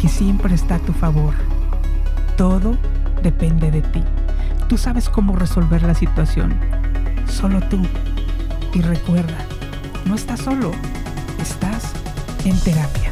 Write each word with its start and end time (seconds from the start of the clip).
que 0.00 0.08
siempre 0.08 0.54
está 0.54 0.76
a 0.76 0.78
tu 0.78 0.92
favor. 0.92 1.34
Todo 2.36 2.76
depende 3.22 3.70
de 3.70 3.82
ti. 3.82 4.02
Tú 4.68 4.78
sabes 4.78 5.08
cómo 5.10 5.36
resolver 5.36 5.82
la 5.82 5.94
situación. 5.94 6.54
Solo 7.26 7.60
tú. 7.60 7.82
Y 8.72 8.80
recuerda, 8.80 9.36
no 10.06 10.14
estás 10.14 10.40
solo, 10.40 10.70
estás 11.38 11.92
en 12.44 12.58
terapia. 12.60 13.09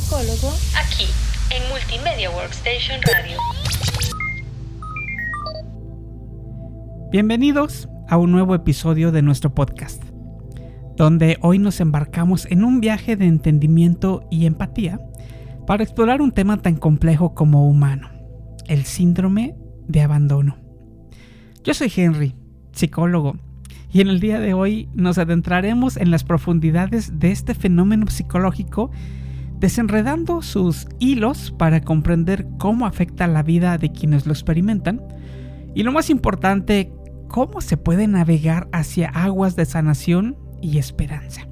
Psicólogo 0.00 0.48
aquí 0.78 1.04
en 1.54 1.68
Multimedia 1.68 2.30
Workstation 2.30 3.02
Radio. 3.02 3.36
Bienvenidos 7.12 7.86
a 8.08 8.16
un 8.16 8.32
nuevo 8.32 8.54
episodio 8.54 9.12
de 9.12 9.20
nuestro 9.20 9.54
podcast, 9.54 10.02
donde 10.96 11.36
hoy 11.42 11.58
nos 11.58 11.80
embarcamos 11.80 12.46
en 12.46 12.64
un 12.64 12.80
viaje 12.80 13.16
de 13.16 13.26
entendimiento 13.26 14.26
y 14.30 14.46
empatía 14.46 14.98
para 15.66 15.82
explorar 15.82 16.22
un 16.22 16.32
tema 16.32 16.62
tan 16.62 16.76
complejo 16.76 17.34
como 17.34 17.68
humano, 17.68 18.08
el 18.68 18.86
síndrome 18.86 19.54
de 19.86 20.00
abandono. 20.00 20.56
Yo 21.62 21.74
soy 21.74 21.92
Henry, 21.94 22.34
psicólogo, 22.72 23.36
y 23.92 24.00
en 24.00 24.08
el 24.08 24.20
día 24.20 24.40
de 24.40 24.54
hoy 24.54 24.88
nos 24.94 25.18
adentraremos 25.18 25.98
en 25.98 26.10
las 26.10 26.24
profundidades 26.24 27.18
de 27.18 27.32
este 27.32 27.54
fenómeno 27.54 28.06
psicológico, 28.06 28.90
desenredando 29.60 30.40
sus 30.42 30.88
hilos 30.98 31.54
para 31.56 31.82
comprender 31.82 32.48
cómo 32.58 32.86
afecta 32.86 33.26
la 33.26 33.42
vida 33.42 33.76
de 33.78 33.92
quienes 33.92 34.26
lo 34.26 34.32
experimentan, 34.32 35.02
y 35.74 35.82
lo 35.82 35.92
más 35.92 36.10
importante, 36.10 36.92
cómo 37.28 37.60
se 37.60 37.76
puede 37.76 38.08
navegar 38.08 38.68
hacia 38.72 39.08
aguas 39.10 39.54
de 39.54 39.66
sanación 39.66 40.36
y 40.60 40.78
esperanza. 40.78 41.46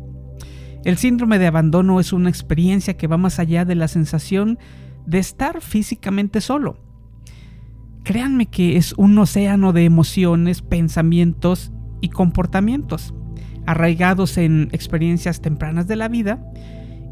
El 0.84 0.96
síndrome 0.96 1.38
de 1.38 1.46
abandono 1.46 2.00
es 2.00 2.12
una 2.12 2.30
experiencia 2.30 2.96
que 2.96 3.06
va 3.06 3.16
más 3.16 3.38
allá 3.38 3.64
de 3.64 3.74
la 3.74 3.88
sensación 3.88 4.58
de 5.06 5.18
estar 5.18 5.60
físicamente 5.60 6.40
solo. 6.40 6.78
Créanme 8.04 8.46
que 8.46 8.76
es 8.76 8.94
un 8.94 9.18
océano 9.18 9.72
de 9.72 9.84
emociones, 9.84 10.62
pensamientos 10.62 11.72
y 12.00 12.08
comportamientos 12.08 13.14
arraigados 13.66 14.38
en 14.38 14.70
experiencias 14.72 15.42
tempranas 15.42 15.86
de 15.86 15.96
la 15.96 16.08
vida 16.08 16.42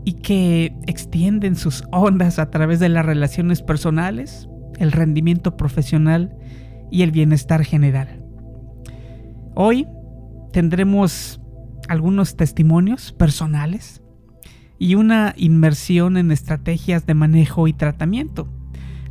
y 0.07 0.12
que 0.12 0.73
extienden 0.87 1.57
sus 1.57 1.83
ondas 1.91 2.39
a 2.39 2.49
través 2.49 2.79
de 2.79 2.89
las 2.89 3.05
relaciones 3.05 3.61
personales, 3.61 4.49
el 4.79 4.93
rendimiento 4.93 5.57
profesional 5.57 6.33
y 6.93 7.03
el 7.03 7.11
bienestar 7.11 7.65
general. 7.65 8.22
Hoy 9.56 9.84
tendremos 10.53 11.41
algunos 11.89 12.37
testimonios 12.37 13.12
personales 13.15 14.00
y 14.78 14.95
una 14.95 15.34
inmersión 15.37 16.16
en 16.16 16.31
estrategias 16.31 17.05
de 17.05 17.15
manejo 17.15 17.66
y 17.66 17.72
tratamiento. 17.72 18.49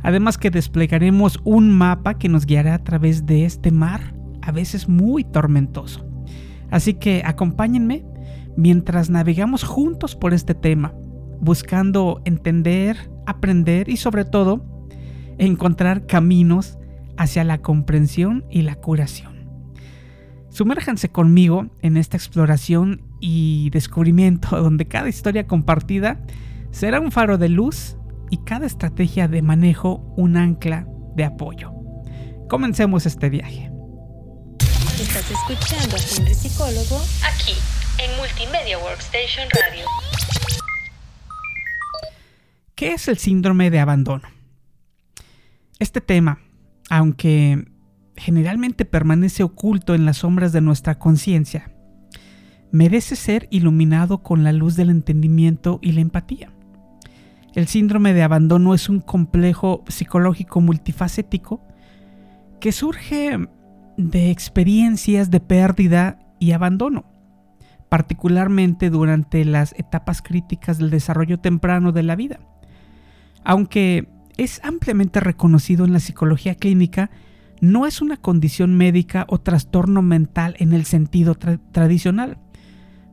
Además 0.02 0.38
que 0.38 0.50
desplegaremos 0.50 1.40
un 1.44 1.76
mapa 1.76 2.14
que 2.14 2.30
nos 2.30 2.46
guiará 2.46 2.72
a 2.72 2.84
través 2.84 3.26
de 3.26 3.44
este 3.44 3.70
mar, 3.70 4.14
a 4.40 4.50
veces 4.50 4.88
muy 4.88 5.24
tormentoso. 5.24 6.08
Así 6.70 6.94
que 6.94 7.20
acompáñenme 7.22 8.06
mientras 8.56 9.10
navegamos 9.10 9.64
juntos 9.64 10.16
por 10.16 10.34
este 10.34 10.54
tema, 10.54 10.94
buscando 11.40 12.22
entender, 12.24 13.10
aprender 13.26 13.88
y 13.88 13.96
sobre 13.96 14.24
todo 14.24 14.64
encontrar 15.38 16.06
caminos 16.06 16.78
hacia 17.16 17.44
la 17.44 17.58
comprensión 17.58 18.44
y 18.50 18.62
la 18.62 18.74
curación. 18.76 19.36
Sumérjanse 20.50 21.10
conmigo 21.10 21.66
en 21.82 21.98
esta 21.98 22.16
exploración 22.16 23.02
y 23.20 23.70
descubrimiento 23.70 24.56
donde 24.62 24.86
cada 24.86 25.08
historia 25.08 25.46
compartida 25.46 26.20
será 26.70 27.00
un 27.00 27.12
faro 27.12 27.38
de 27.38 27.48
luz 27.48 27.96
y 28.30 28.38
cada 28.38 28.66
estrategia 28.66 29.28
de 29.28 29.42
manejo 29.42 30.14
un 30.16 30.36
ancla 30.36 30.88
de 31.14 31.24
apoyo. 31.24 31.72
Comencemos 32.48 33.06
este 33.06 33.28
viaje. 33.28 33.70
Estás 34.98 35.30
escuchando 35.30 35.96
a 35.96 35.98
Psicólogo 35.98 37.02
aquí 37.22 37.75
en 37.98 38.16
Multimedia 38.18 38.78
Workstation 38.78 39.48
Radio. 39.50 39.84
¿Qué 42.74 42.92
es 42.92 43.08
el 43.08 43.16
síndrome 43.16 43.70
de 43.70 43.78
abandono? 43.78 44.28
Este 45.78 46.00
tema, 46.00 46.40
aunque 46.90 47.64
generalmente 48.16 48.84
permanece 48.84 49.42
oculto 49.42 49.94
en 49.94 50.04
las 50.04 50.18
sombras 50.18 50.52
de 50.52 50.60
nuestra 50.60 50.98
conciencia, 50.98 51.70
merece 52.70 53.16
ser 53.16 53.48
iluminado 53.50 54.22
con 54.22 54.44
la 54.44 54.52
luz 54.52 54.76
del 54.76 54.90
entendimiento 54.90 55.78
y 55.80 55.92
la 55.92 56.00
empatía. 56.02 56.52
El 57.54 57.66
síndrome 57.66 58.12
de 58.12 58.22
abandono 58.22 58.74
es 58.74 58.90
un 58.90 59.00
complejo 59.00 59.84
psicológico 59.88 60.60
multifacético 60.60 61.66
que 62.60 62.72
surge 62.72 63.38
de 63.96 64.30
experiencias 64.30 65.30
de 65.30 65.40
pérdida 65.40 66.18
y 66.38 66.52
abandono, 66.52 67.15
particularmente 67.88 68.90
durante 68.90 69.44
las 69.44 69.74
etapas 69.78 70.22
críticas 70.22 70.78
del 70.78 70.90
desarrollo 70.90 71.38
temprano 71.38 71.92
de 71.92 72.02
la 72.02 72.16
vida. 72.16 72.40
Aunque 73.44 74.08
es 74.36 74.60
ampliamente 74.64 75.20
reconocido 75.20 75.84
en 75.84 75.92
la 75.92 76.00
psicología 76.00 76.56
clínica, 76.56 77.10
no 77.60 77.86
es 77.86 78.02
una 78.02 78.16
condición 78.16 78.76
médica 78.76 79.24
o 79.28 79.38
trastorno 79.38 80.02
mental 80.02 80.56
en 80.58 80.72
el 80.72 80.84
sentido 80.84 81.34
tradicional. 81.36 82.38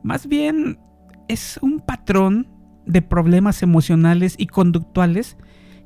Más 0.02 0.26
bien 0.26 0.78
es 1.28 1.58
un 1.62 1.80
patrón 1.80 2.48
de 2.84 3.00
problemas 3.00 3.62
emocionales 3.62 4.34
y 4.36 4.48
conductuales 4.48 5.38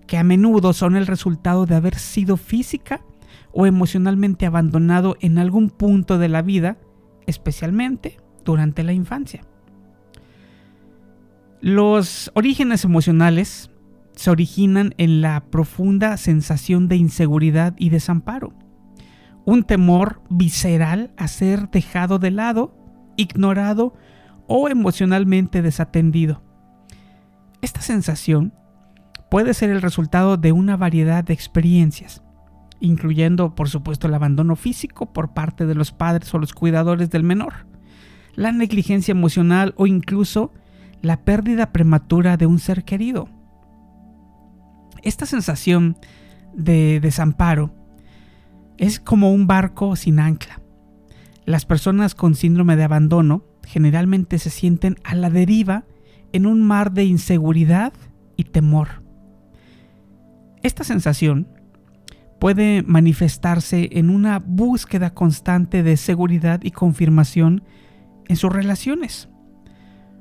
que 0.06 0.16
a 0.16 0.24
menudo 0.24 0.72
son 0.72 0.96
el 0.96 1.06
resultado 1.06 1.66
de 1.66 1.76
haber 1.76 1.94
sido 1.94 2.36
física 2.36 3.02
o 3.52 3.66
emocionalmente 3.66 4.46
abandonado 4.46 5.16
en 5.20 5.38
algún 5.38 5.70
punto 5.70 6.18
de 6.18 6.28
la 6.28 6.42
vida, 6.42 6.78
especialmente 7.26 8.18
durante 8.44 8.82
la 8.82 8.92
infancia. 8.92 9.42
Los 11.60 12.30
orígenes 12.34 12.84
emocionales 12.84 13.70
se 14.12 14.30
originan 14.30 14.94
en 14.98 15.20
la 15.22 15.44
profunda 15.50 16.16
sensación 16.16 16.88
de 16.88 16.96
inseguridad 16.96 17.74
y 17.78 17.90
desamparo, 17.90 18.52
un 19.44 19.62
temor 19.62 20.22
visceral 20.28 21.12
a 21.16 21.28
ser 21.28 21.70
dejado 21.70 22.18
de 22.18 22.30
lado, 22.30 22.76
ignorado 23.16 23.94
o 24.46 24.68
emocionalmente 24.68 25.62
desatendido. 25.62 26.42
Esta 27.60 27.80
sensación 27.80 28.52
puede 29.30 29.54
ser 29.54 29.70
el 29.70 29.82
resultado 29.82 30.36
de 30.36 30.52
una 30.52 30.76
variedad 30.76 31.24
de 31.24 31.34
experiencias, 31.34 32.22
incluyendo 32.80 33.54
por 33.54 33.68
supuesto 33.68 34.06
el 34.06 34.14
abandono 34.14 34.56
físico 34.56 35.12
por 35.12 35.34
parte 35.34 35.66
de 35.66 35.74
los 35.74 35.92
padres 35.92 36.32
o 36.34 36.38
los 36.38 36.52
cuidadores 36.52 37.10
del 37.10 37.24
menor, 37.24 37.66
la 38.38 38.52
negligencia 38.52 39.10
emocional 39.10 39.74
o 39.76 39.88
incluso 39.88 40.52
la 41.02 41.24
pérdida 41.24 41.72
prematura 41.72 42.36
de 42.36 42.46
un 42.46 42.60
ser 42.60 42.84
querido. 42.84 43.28
Esta 45.02 45.26
sensación 45.26 45.96
de 46.54 47.00
desamparo 47.00 47.74
es 48.76 49.00
como 49.00 49.32
un 49.32 49.48
barco 49.48 49.96
sin 49.96 50.20
ancla. 50.20 50.60
Las 51.46 51.66
personas 51.66 52.14
con 52.14 52.36
síndrome 52.36 52.76
de 52.76 52.84
abandono 52.84 53.42
generalmente 53.66 54.38
se 54.38 54.50
sienten 54.50 54.98
a 55.02 55.16
la 55.16 55.30
deriva 55.30 55.84
en 56.32 56.46
un 56.46 56.62
mar 56.62 56.92
de 56.92 57.04
inseguridad 57.04 57.92
y 58.36 58.44
temor. 58.44 59.02
Esta 60.62 60.84
sensación 60.84 61.48
puede 62.38 62.84
manifestarse 62.84 63.88
en 63.94 64.10
una 64.10 64.38
búsqueda 64.38 65.12
constante 65.12 65.82
de 65.82 65.96
seguridad 65.96 66.60
y 66.62 66.70
confirmación 66.70 67.64
en 68.28 68.36
sus 68.36 68.52
relaciones, 68.52 69.28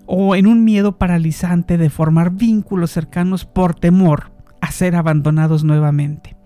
o 0.05 0.35
en 0.35 0.47
un 0.47 0.63
miedo 0.63 0.97
paralizante 0.97 1.77
de 1.77 1.89
formar 1.89 2.31
vínculos 2.31 2.91
cercanos 2.91 3.45
por 3.45 3.75
temor 3.75 4.31
a 4.61 4.71
ser 4.71 4.95
abandonados 4.95 5.63
nuevamente. 5.63 6.37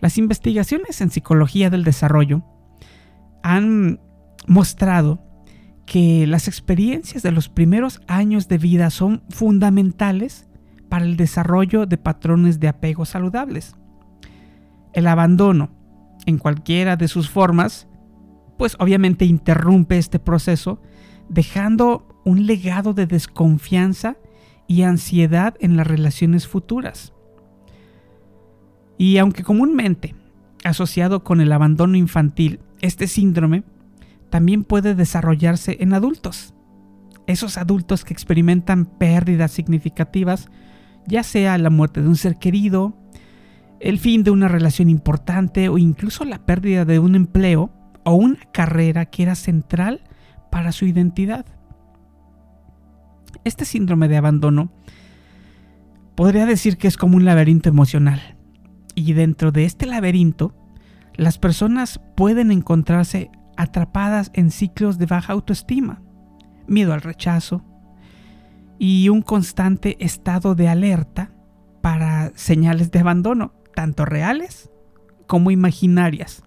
Las 0.00 0.18
investigaciones 0.18 1.00
en 1.00 1.10
psicología 1.10 1.70
del 1.70 1.84
desarrollo 1.84 2.44
han 3.42 4.00
mostrado 4.46 5.20
que 5.86 6.26
las 6.26 6.48
experiencias 6.48 7.22
de 7.22 7.32
los 7.32 7.48
primeros 7.48 8.00
años 8.06 8.46
de 8.46 8.58
vida 8.58 8.90
son 8.90 9.22
fundamentales 9.30 10.46
para 10.88 11.04
el 11.04 11.16
desarrollo 11.16 11.86
de 11.86 11.98
patrones 11.98 12.60
de 12.60 12.68
apego 12.68 13.06
saludables. 13.06 13.74
El 14.92 15.06
abandono, 15.06 15.70
en 16.26 16.38
cualquiera 16.38 16.96
de 16.96 17.08
sus 17.08 17.30
formas, 17.30 17.87
pues 18.58 18.76
obviamente 18.78 19.24
interrumpe 19.24 19.96
este 19.96 20.18
proceso, 20.18 20.82
dejando 21.30 22.20
un 22.24 22.46
legado 22.46 22.92
de 22.92 23.06
desconfianza 23.06 24.16
y 24.66 24.82
ansiedad 24.82 25.54
en 25.60 25.76
las 25.76 25.86
relaciones 25.86 26.46
futuras. 26.46 27.14
Y 28.98 29.16
aunque 29.18 29.44
comúnmente 29.44 30.14
asociado 30.64 31.22
con 31.24 31.40
el 31.40 31.52
abandono 31.52 31.96
infantil, 31.96 32.60
este 32.80 33.06
síndrome 33.06 33.62
también 34.28 34.64
puede 34.64 34.94
desarrollarse 34.94 35.78
en 35.80 35.94
adultos. 35.94 36.52
Esos 37.26 37.56
adultos 37.56 38.04
que 38.04 38.12
experimentan 38.12 38.86
pérdidas 38.86 39.52
significativas, 39.52 40.48
ya 41.06 41.22
sea 41.22 41.56
la 41.58 41.70
muerte 41.70 42.02
de 42.02 42.08
un 42.08 42.16
ser 42.16 42.36
querido, 42.36 42.98
el 43.80 43.98
fin 43.98 44.24
de 44.24 44.32
una 44.32 44.48
relación 44.48 44.90
importante 44.90 45.68
o 45.68 45.78
incluso 45.78 46.24
la 46.24 46.44
pérdida 46.44 46.84
de 46.84 46.98
un 46.98 47.14
empleo 47.14 47.77
o 48.08 48.14
una 48.14 48.38
carrera 48.52 49.06
que 49.06 49.22
era 49.22 49.34
central 49.34 50.02
para 50.50 50.72
su 50.72 50.86
identidad. 50.86 51.44
Este 53.44 53.64
síndrome 53.64 54.08
de 54.08 54.16
abandono 54.16 54.70
podría 56.14 56.46
decir 56.46 56.78
que 56.78 56.88
es 56.88 56.96
como 56.96 57.16
un 57.16 57.24
laberinto 57.24 57.68
emocional. 57.68 58.36
Y 58.94 59.12
dentro 59.12 59.52
de 59.52 59.64
este 59.64 59.86
laberinto, 59.86 60.54
las 61.14 61.38
personas 61.38 62.00
pueden 62.16 62.50
encontrarse 62.50 63.30
atrapadas 63.56 64.30
en 64.34 64.50
ciclos 64.50 64.98
de 64.98 65.06
baja 65.06 65.34
autoestima, 65.34 66.00
miedo 66.66 66.94
al 66.94 67.02
rechazo 67.02 67.64
y 68.78 69.08
un 69.08 69.22
constante 69.22 69.96
estado 70.04 70.54
de 70.54 70.68
alerta 70.68 71.30
para 71.82 72.32
señales 72.34 72.90
de 72.90 73.00
abandono, 73.00 73.52
tanto 73.74 74.04
reales 74.04 74.70
como 75.26 75.50
imaginarias. 75.50 76.42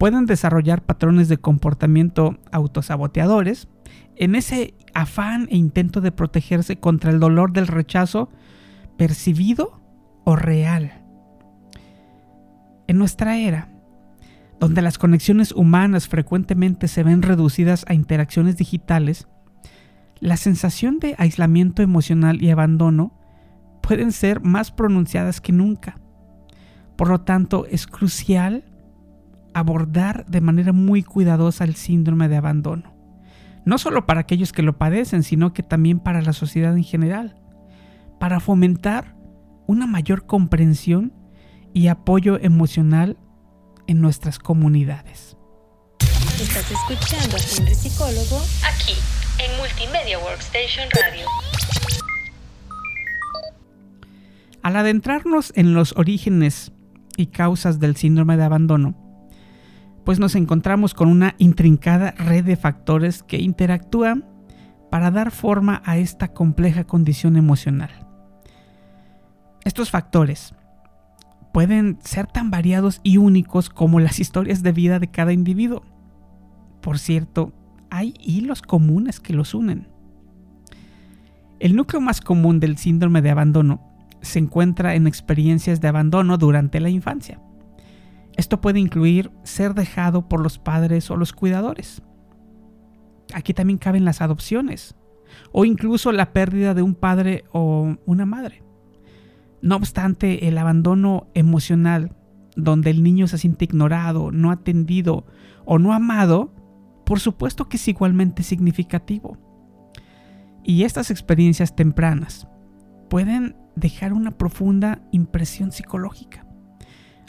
Pueden 0.00 0.24
desarrollar 0.24 0.86
patrones 0.86 1.28
de 1.28 1.36
comportamiento 1.36 2.38
autosaboteadores 2.52 3.68
en 4.16 4.34
ese 4.34 4.72
afán 4.94 5.46
e 5.50 5.58
intento 5.58 6.00
de 6.00 6.10
protegerse 6.10 6.76
contra 6.76 7.10
el 7.10 7.20
dolor 7.20 7.52
del 7.52 7.66
rechazo 7.66 8.30
percibido 8.96 9.78
o 10.24 10.36
real. 10.36 11.04
En 12.86 12.96
nuestra 12.96 13.36
era, 13.36 13.68
donde 14.58 14.80
las 14.80 14.96
conexiones 14.96 15.52
humanas 15.52 16.08
frecuentemente 16.08 16.88
se 16.88 17.02
ven 17.02 17.20
reducidas 17.20 17.84
a 17.86 17.92
interacciones 17.92 18.56
digitales, 18.56 19.28
la 20.18 20.38
sensación 20.38 20.98
de 20.98 21.14
aislamiento 21.18 21.82
emocional 21.82 22.42
y 22.42 22.48
abandono 22.48 23.12
pueden 23.82 24.12
ser 24.12 24.40
más 24.40 24.70
pronunciadas 24.70 25.42
que 25.42 25.52
nunca. 25.52 26.00
Por 26.96 27.08
lo 27.08 27.20
tanto, 27.20 27.66
es 27.66 27.86
crucial 27.86 28.64
abordar 29.54 30.26
de 30.26 30.40
manera 30.40 30.72
muy 30.72 31.02
cuidadosa 31.02 31.64
el 31.64 31.74
síndrome 31.74 32.28
de 32.28 32.36
abandono. 32.36 32.94
No 33.64 33.78
solo 33.78 34.06
para 34.06 34.20
aquellos 34.20 34.52
que 34.52 34.62
lo 34.62 34.78
padecen, 34.78 35.22
sino 35.22 35.52
que 35.52 35.62
también 35.62 36.00
para 36.00 36.22
la 36.22 36.32
sociedad 36.32 36.76
en 36.76 36.84
general. 36.84 37.36
Para 38.18 38.40
fomentar 38.40 39.16
una 39.66 39.86
mayor 39.86 40.26
comprensión 40.26 41.12
y 41.72 41.88
apoyo 41.88 42.40
emocional 42.40 43.18
en 43.86 44.00
nuestras 44.00 44.38
comunidades. 44.38 45.36
Estás 46.40 46.70
escuchando 46.70 47.36
a 47.36 47.40
Henry 47.40 47.74
Psicólogo 47.74 48.40
aquí 48.66 48.94
en 49.38 49.56
Multimedia 49.58 50.18
Workstation 50.18 50.88
Radio. 50.90 51.26
Al 54.62 54.76
adentrarnos 54.76 55.52
en 55.54 55.74
los 55.74 55.96
orígenes 55.96 56.72
y 57.16 57.26
causas 57.26 57.78
del 57.78 57.96
síndrome 57.96 58.36
de 58.36 58.44
abandono, 58.44 59.09
pues 60.04 60.18
nos 60.18 60.34
encontramos 60.34 60.94
con 60.94 61.08
una 61.08 61.34
intrincada 61.38 62.12
red 62.12 62.44
de 62.44 62.56
factores 62.56 63.22
que 63.22 63.38
interactúan 63.38 64.24
para 64.90 65.10
dar 65.10 65.30
forma 65.30 65.82
a 65.84 65.98
esta 65.98 66.28
compleja 66.28 66.84
condición 66.84 67.36
emocional. 67.36 67.90
Estos 69.64 69.90
factores 69.90 70.54
pueden 71.52 71.98
ser 72.02 72.26
tan 72.26 72.50
variados 72.50 73.00
y 73.02 73.18
únicos 73.18 73.70
como 73.70 74.00
las 74.00 74.20
historias 74.20 74.62
de 74.62 74.72
vida 74.72 74.98
de 74.98 75.10
cada 75.10 75.32
individuo. 75.32 75.82
Por 76.80 76.98
cierto, 76.98 77.52
hay 77.90 78.14
hilos 78.20 78.62
comunes 78.62 79.20
que 79.20 79.32
los 79.32 79.54
unen. 79.54 79.88
El 81.58 81.76
núcleo 81.76 82.00
más 82.00 82.20
común 82.20 82.58
del 82.58 82.78
síndrome 82.78 83.20
de 83.20 83.30
abandono 83.30 83.82
se 84.22 84.38
encuentra 84.38 84.94
en 84.94 85.06
experiencias 85.06 85.80
de 85.80 85.88
abandono 85.88 86.38
durante 86.38 86.80
la 86.80 86.88
infancia. 86.88 87.40
Esto 88.40 88.62
puede 88.62 88.80
incluir 88.80 89.30
ser 89.42 89.74
dejado 89.74 90.26
por 90.26 90.40
los 90.40 90.58
padres 90.58 91.10
o 91.10 91.16
los 91.18 91.34
cuidadores. 91.34 92.00
Aquí 93.34 93.52
también 93.52 93.78
caben 93.78 94.06
las 94.06 94.22
adopciones 94.22 94.96
o 95.52 95.66
incluso 95.66 96.10
la 96.10 96.32
pérdida 96.32 96.72
de 96.72 96.80
un 96.80 96.94
padre 96.94 97.44
o 97.52 97.98
una 98.06 98.24
madre. 98.24 98.64
No 99.60 99.76
obstante, 99.76 100.48
el 100.48 100.56
abandono 100.56 101.26
emocional, 101.34 102.16
donde 102.56 102.88
el 102.88 103.02
niño 103.02 103.28
se 103.28 103.36
siente 103.36 103.66
ignorado, 103.66 104.32
no 104.32 104.50
atendido 104.50 105.26
o 105.66 105.78
no 105.78 105.92
amado, 105.92 106.54
por 107.04 107.20
supuesto 107.20 107.68
que 107.68 107.76
es 107.76 107.88
igualmente 107.88 108.42
significativo. 108.42 109.36
Y 110.64 110.84
estas 110.84 111.10
experiencias 111.10 111.76
tempranas 111.76 112.48
pueden 113.10 113.54
dejar 113.76 114.14
una 114.14 114.30
profunda 114.30 115.02
impresión 115.12 115.72
psicológica, 115.72 116.46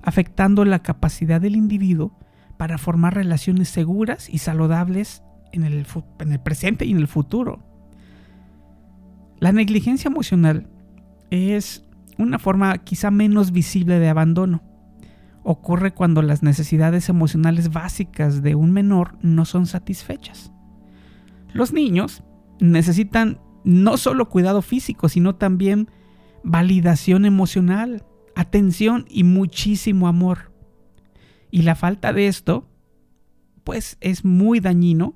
afectando 0.04 0.66
la 0.66 0.80
capacidad 0.80 1.42
del 1.42 1.56
individuo 1.56 2.18
para 2.58 2.78
formar 2.78 3.16
relaciones 3.16 3.70
seguras 3.70 4.30
y 4.30 4.40
saludables 4.40 5.24
en 5.52 5.64
el, 5.64 5.86
en 6.20 6.32
el 6.32 6.40
presente 6.40 6.86
y 6.86 6.92
en 6.92 6.98
el 6.98 7.08
futuro. 7.08 7.64
La 9.40 9.52
negligencia 9.52 10.10
emocional 10.10 10.70
es 11.32 11.84
una 12.18 12.38
forma 12.38 12.78
quizá 12.80 13.10
menos 13.10 13.52
visible 13.52 14.00
de 14.00 14.10
abandono. 14.10 14.62
Ocurre 15.44 15.94
cuando 15.94 16.22
las 16.22 16.44
necesidades 16.44 17.10
emocionales 17.10 17.72
básicas 17.72 18.44
de 18.44 18.54
un 18.54 18.72
menor 18.72 19.18
no 19.22 19.46
son 19.46 19.66
satisfechas. 19.66 20.52
Los 21.54 21.74
niños 21.74 22.24
necesitan 22.60 23.40
no 23.64 23.98
solo 23.98 24.30
cuidado 24.30 24.62
físico, 24.62 25.10
sino 25.10 25.36
también 25.36 25.90
validación 26.44 27.26
emocional, 27.26 28.06
atención 28.36 29.06
y 29.10 29.24
muchísimo 29.24 30.08
amor. 30.08 30.52
Y 31.50 31.64
la 31.64 31.76
falta 31.76 32.14
de 32.14 32.28
esto, 32.28 32.68
pues 33.64 33.98
es 34.02 34.24
muy 34.24 34.60
dañino, 34.60 35.16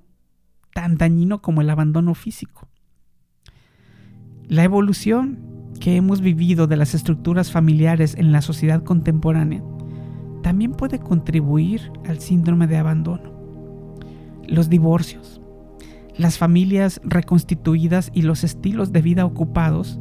tan 0.74 0.98
dañino 0.98 1.42
como 1.42 1.62
el 1.62 1.70
abandono 1.70 2.14
físico. 2.14 2.68
La 4.48 4.64
evolución 4.64 5.40
que 5.80 5.96
hemos 5.96 6.22
vivido 6.22 6.68
de 6.68 6.78
las 6.78 6.94
estructuras 6.94 7.52
familiares 7.52 8.16
en 8.16 8.32
la 8.32 8.42
sociedad 8.42 8.84
contemporánea 8.84 9.64
también 10.42 10.74
puede 10.74 11.00
contribuir 11.00 11.92
al 12.06 12.20
síndrome 12.20 12.68
de 12.68 12.78
abandono. 12.78 13.34
Los 14.48 14.70
divorcios, 14.70 15.42
las 16.18 16.38
familias 16.38 17.02
reconstituidas 17.04 18.12
y 18.14 18.22
los 18.22 18.44
estilos 18.44 18.92
de 18.92 19.02
vida 19.02 19.26
ocupados 19.26 20.00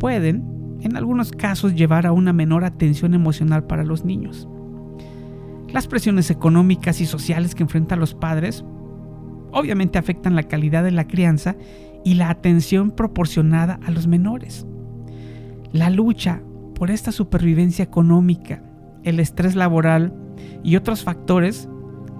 pueden, 0.00 0.55
en 0.82 0.96
algunos 0.96 1.32
casos, 1.32 1.74
llevar 1.74 2.06
a 2.06 2.12
una 2.12 2.32
menor 2.32 2.64
atención 2.64 3.14
emocional 3.14 3.64
para 3.64 3.84
los 3.84 4.04
niños. 4.04 4.48
Las 5.72 5.86
presiones 5.86 6.30
económicas 6.30 7.00
y 7.00 7.06
sociales 7.06 7.54
que 7.54 7.62
enfrentan 7.62 8.00
los 8.00 8.14
padres 8.14 8.64
obviamente 9.52 9.98
afectan 9.98 10.36
la 10.36 10.44
calidad 10.44 10.84
de 10.84 10.90
la 10.90 11.06
crianza 11.06 11.56
y 12.04 12.14
la 12.14 12.30
atención 12.30 12.90
proporcionada 12.90 13.80
a 13.84 13.90
los 13.90 14.06
menores. 14.06 14.66
La 15.72 15.90
lucha 15.90 16.42
por 16.74 16.90
esta 16.90 17.10
supervivencia 17.10 17.82
económica, 17.82 18.62
el 19.02 19.18
estrés 19.18 19.56
laboral 19.56 20.14
y 20.62 20.76
otros 20.76 21.04
factores 21.04 21.68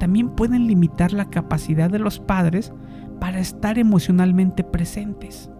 también 0.00 0.30
pueden 0.30 0.66
limitar 0.66 1.12
la 1.12 1.30
capacidad 1.30 1.90
de 1.90 1.98
los 1.98 2.20
padres 2.20 2.72
para 3.20 3.38
estar 3.38 3.78
emocionalmente 3.78 4.64
presentes. 4.64 5.50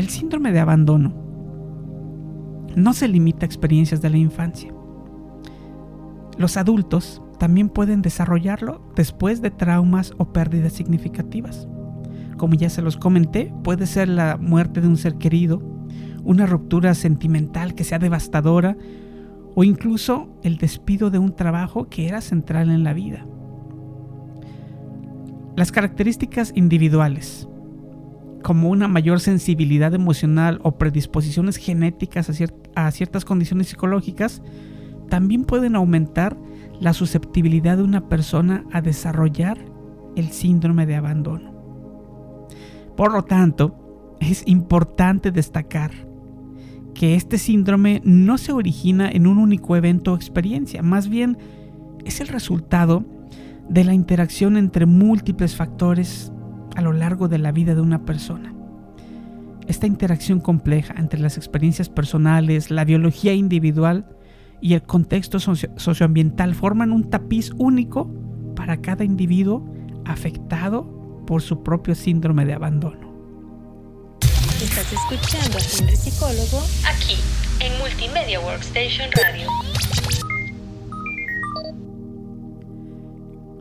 El 0.00 0.08
síndrome 0.08 0.50
de 0.50 0.60
abandono 0.60 1.12
no 2.74 2.94
se 2.94 3.06
limita 3.06 3.44
a 3.44 3.46
experiencias 3.46 4.00
de 4.00 4.08
la 4.08 4.16
infancia. 4.16 4.72
Los 6.38 6.56
adultos 6.56 7.20
también 7.38 7.68
pueden 7.68 8.00
desarrollarlo 8.00 8.80
después 8.96 9.42
de 9.42 9.50
traumas 9.50 10.14
o 10.16 10.32
pérdidas 10.32 10.72
significativas, 10.72 11.68
como 12.38 12.54
ya 12.54 12.70
se 12.70 12.80
los 12.80 12.96
comenté, 12.96 13.52
puede 13.62 13.84
ser 13.84 14.08
la 14.08 14.38
muerte 14.38 14.80
de 14.80 14.88
un 14.88 14.96
ser 14.96 15.16
querido, 15.16 15.60
una 16.24 16.46
ruptura 16.46 16.94
sentimental 16.94 17.74
que 17.74 17.84
sea 17.84 17.98
devastadora 17.98 18.78
o 19.54 19.64
incluso 19.64 20.30
el 20.42 20.56
despido 20.56 21.10
de 21.10 21.18
un 21.18 21.36
trabajo 21.36 21.90
que 21.90 22.08
era 22.08 22.22
central 22.22 22.70
en 22.70 22.84
la 22.84 22.94
vida. 22.94 23.26
Las 25.56 25.70
características 25.70 26.52
individuales, 26.54 27.49
como 28.42 28.70
una 28.70 28.88
mayor 28.88 29.20
sensibilidad 29.20 29.94
emocional 29.94 30.60
o 30.62 30.72
predisposiciones 30.72 31.56
genéticas 31.56 32.30
a, 32.74 32.90
ciertas 32.90 33.24
condiciones 33.24 33.68
psicológicas, 33.68 34.42
también 35.08 35.44
pueden 35.44 35.76
aumentar 35.76 36.36
la 36.80 36.92
susceptibilidad 36.92 37.76
de 37.76 37.82
una 37.82 38.08
persona 38.08 38.64
a 38.72 38.80
desarrollar 38.80 39.58
el 40.16 40.30
síndrome 40.30 40.86
de 40.86 40.96
abandono. 40.96 41.52
Por 42.96 43.12
lo 43.12 43.22
tanto, 43.22 44.16
es 44.20 44.42
importante 44.46 45.30
destacar 45.30 45.90
que 46.94 47.14
este 47.14 47.38
síndrome 47.38 48.02
no 48.04 48.38
se 48.38 48.52
origina 48.52 49.10
en 49.10 49.26
un 49.26 49.38
único 49.38 49.76
evento 49.76 50.12
o 50.12 50.16
experiencia, 50.16 50.82
más 50.82 51.08
bien 51.08 51.38
es 52.04 52.20
el 52.20 52.28
resultado 52.28 53.04
de 53.68 53.84
la 53.84 53.94
interacción 53.94 54.56
entre 54.56 54.86
múltiples 54.86 55.54
factores 55.54 56.32
a 56.80 56.82
lo 56.82 56.94
largo 56.94 57.28
de 57.28 57.38
la 57.38 57.52
vida 57.52 57.74
de 57.74 57.82
una 57.82 58.06
persona. 58.06 58.54
Esta 59.68 59.86
interacción 59.86 60.40
compleja 60.40 60.94
entre 60.96 61.20
las 61.20 61.36
experiencias 61.36 61.90
personales, 61.90 62.70
la 62.70 62.84
biología 62.84 63.34
individual 63.34 64.06
y 64.62 64.72
el 64.72 64.82
contexto 64.82 65.38
socioambiental 65.38 66.54
forman 66.54 66.92
un 66.92 67.10
tapiz 67.10 67.52
único 67.58 68.10
para 68.56 68.78
cada 68.78 69.04
individuo 69.04 69.64
afectado 70.06 71.22
por 71.26 71.42
su 71.42 71.62
propio 71.62 71.94
síndrome 71.94 72.46
de 72.46 72.54
abandono. 72.54 73.10
Estás 74.62 74.90
escuchando 74.92 75.58
a 75.58 75.60
Psicólogo 75.60 76.64
aquí 76.88 77.16
en 77.60 77.78
Multimedia 77.78 78.40
Workstation 78.40 79.10
Radio. 79.12 79.48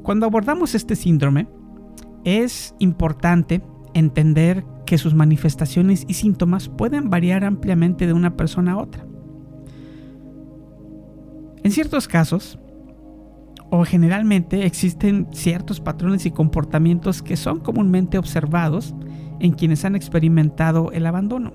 Cuando 0.03 0.25
abordamos 0.25 0.73
este 0.73 0.95
síndrome, 0.95 1.47
es 2.23 2.75
importante 2.79 3.61
entender 3.93 4.65
que 4.85 4.97
sus 4.97 5.13
manifestaciones 5.13 6.05
y 6.07 6.15
síntomas 6.15 6.69
pueden 6.69 7.09
variar 7.09 7.43
ampliamente 7.43 8.07
de 8.07 8.13
una 8.13 8.35
persona 8.35 8.73
a 8.73 8.77
otra. 8.77 9.05
En 11.63 11.71
ciertos 11.71 12.07
casos, 12.07 12.59
o 13.69 13.85
generalmente 13.85 14.65
existen 14.65 15.27
ciertos 15.31 15.79
patrones 15.79 16.25
y 16.25 16.31
comportamientos 16.31 17.21
que 17.21 17.37
son 17.37 17.59
comúnmente 17.59 18.17
observados 18.17 18.95
en 19.39 19.51
quienes 19.51 19.85
han 19.85 19.95
experimentado 19.95 20.91
el 20.91 21.05
abandono. 21.05 21.53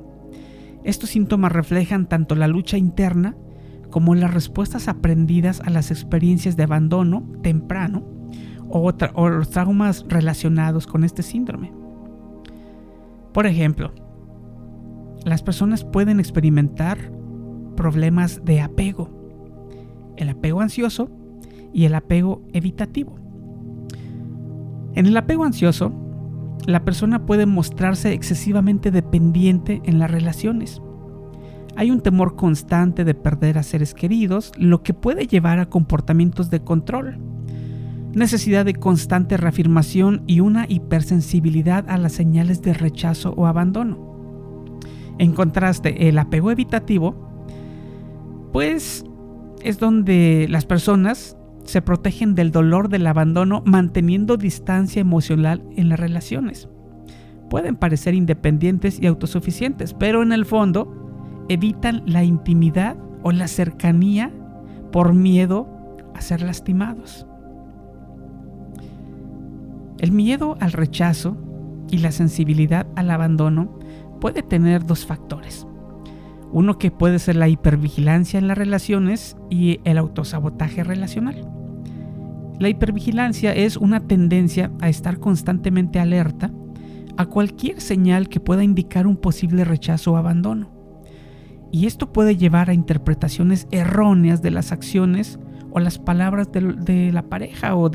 Estos 0.84 1.10
síntomas 1.10 1.50
reflejan 1.50 2.06
tanto 2.08 2.34
la 2.36 2.46
lucha 2.46 2.76
interna 2.78 3.34
como 3.90 4.14
las 4.14 4.32
respuestas 4.32 4.86
aprendidas 4.86 5.60
a 5.64 5.70
las 5.70 5.90
experiencias 5.90 6.56
de 6.56 6.62
abandono 6.64 7.24
temprano 7.42 8.13
o, 8.68 8.92
los 9.28 9.50
traumas 9.50 10.04
relacionados 10.08 10.86
con 10.86 11.04
este 11.04 11.22
síndrome. 11.22 11.72
Por 13.32 13.46
ejemplo, 13.46 13.92
las 15.24 15.42
personas 15.42 15.84
pueden 15.84 16.20
experimentar 16.20 17.10
problemas 17.76 18.44
de 18.44 18.60
apego, 18.60 19.10
el 20.16 20.28
apego 20.28 20.60
ansioso 20.60 21.10
y 21.72 21.84
el 21.84 21.94
apego 21.94 22.42
evitativo. 22.52 23.16
En 24.94 25.06
el 25.06 25.16
apego 25.16 25.44
ansioso, 25.44 25.92
la 26.66 26.84
persona 26.84 27.26
puede 27.26 27.46
mostrarse 27.46 28.12
excesivamente 28.12 28.90
dependiente 28.90 29.82
en 29.84 29.98
las 29.98 30.10
relaciones. 30.10 30.80
Hay 31.76 31.90
un 31.90 32.00
temor 32.00 32.36
constante 32.36 33.04
de 33.04 33.14
perder 33.14 33.58
a 33.58 33.64
seres 33.64 33.94
queridos, 33.94 34.52
lo 34.56 34.82
que 34.82 34.94
puede 34.94 35.26
llevar 35.26 35.58
a 35.58 35.66
comportamientos 35.66 36.48
de 36.50 36.62
control, 36.62 37.18
necesidad 38.16 38.64
de 38.64 38.74
constante 38.74 39.36
reafirmación 39.36 40.22
y 40.26 40.40
una 40.40 40.66
hipersensibilidad 40.68 41.88
a 41.88 41.98
las 41.98 42.12
señales 42.12 42.62
de 42.62 42.74
rechazo 42.74 43.34
o 43.36 43.46
abandono. 43.46 44.14
En 45.18 45.32
contraste, 45.32 46.08
el 46.08 46.18
apego 46.18 46.50
evitativo, 46.50 47.14
pues 48.52 49.04
es 49.62 49.78
donde 49.78 50.46
las 50.50 50.66
personas 50.66 51.36
se 51.64 51.82
protegen 51.82 52.34
del 52.34 52.50
dolor 52.50 52.88
del 52.88 53.06
abandono 53.06 53.62
manteniendo 53.64 54.36
distancia 54.36 55.00
emocional 55.00 55.62
en 55.76 55.88
las 55.88 55.98
relaciones. 55.98 56.68
Pueden 57.48 57.76
parecer 57.76 58.14
independientes 58.14 58.98
y 59.00 59.06
autosuficientes, 59.06 59.94
pero 59.94 60.22
en 60.22 60.32
el 60.32 60.44
fondo 60.44 61.44
evitan 61.48 62.02
la 62.06 62.24
intimidad 62.24 62.96
o 63.22 63.32
la 63.32 63.48
cercanía 63.48 64.32
por 64.92 65.14
miedo 65.14 65.68
a 66.14 66.20
ser 66.20 66.42
lastimados. 66.42 67.26
El 70.04 70.12
miedo 70.12 70.58
al 70.60 70.72
rechazo 70.72 71.34
y 71.90 71.96
la 71.96 72.12
sensibilidad 72.12 72.86
al 72.94 73.10
abandono 73.10 73.78
puede 74.20 74.42
tener 74.42 74.84
dos 74.84 75.06
factores. 75.06 75.66
Uno 76.52 76.76
que 76.76 76.90
puede 76.90 77.18
ser 77.18 77.36
la 77.36 77.48
hipervigilancia 77.48 78.38
en 78.38 78.46
las 78.46 78.58
relaciones 78.58 79.34
y 79.48 79.80
el 79.84 79.96
autosabotaje 79.96 80.84
relacional. 80.84 81.50
La 82.58 82.68
hipervigilancia 82.68 83.54
es 83.54 83.78
una 83.78 84.00
tendencia 84.00 84.70
a 84.82 84.90
estar 84.90 85.20
constantemente 85.20 85.98
alerta 85.98 86.52
a 87.16 87.24
cualquier 87.24 87.80
señal 87.80 88.28
que 88.28 88.40
pueda 88.40 88.62
indicar 88.62 89.06
un 89.06 89.16
posible 89.16 89.64
rechazo 89.64 90.12
o 90.12 90.16
abandono. 90.18 90.68
Y 91.72 91.86
esto 91.86 92.12
puede 92.12 92.36
llevar 92.36 92.68
a 92.68 92.74
interpretaciones 92.74 93.68
erróneas 93.70 94.42
de 94.42 94.50
las 94.50 94.70
acciones 94.70 95.38
o 95.70 95.80
las 95.80 95.98
palabras 95.98 96.52
de, 96.52 97.10
la 97.10 97.22
pareja 97.22 97.74
o 97.74 97.88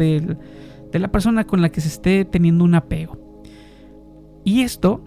de 0.92 1.00
la 1.00 1.12
persona 1.12 1.46
con 1.46 1.62
la 1.62 1.70
que 1.70 1.82
se 1.82 1.88
esté 1.88 2.26
teniendo 2.26 2.64
un 2.64 2.76
apego. 2.76 3.18
Y 4.44 4.62
esto 4.62 5.04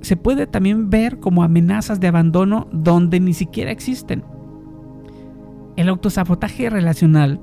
se 0.00 0.16
puede 0.16 0.46
también 0.46 0.90
ver 0.90 1.18
como 1.18 1.42
amenazas 1.42 2.00
de 2.00 2.08
abandono 2.08 2.68
donde 2.72 3.20
ni 3.20 3.34
siquiera 3.34 3.70
existen. 3.70 4.24
El 5.76 5.88
autosabotaje 5.88 6.70
relacional 6.70 7.40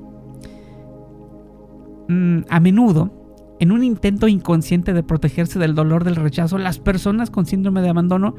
Mm, 2.08 2.40
a 2.50 2.60
menudo, 2.60 3.56
en 3.60 3.72
un 3.72 3.82
intento 3.82 4.28
inconsciente 4.28 4.92
de 4.92 5.02
protegerse 5.02 5.58
del 5.58 5.74
dolor 5.74 6.04
del 6.04 6.16
rechazo, 6.16 6.58
las 6.58 6.78
personas 6.78 7.30
con 7.30 7.46
síndrome 7.46 7.80
de 7.80 7.88
abandono 7.88 8.34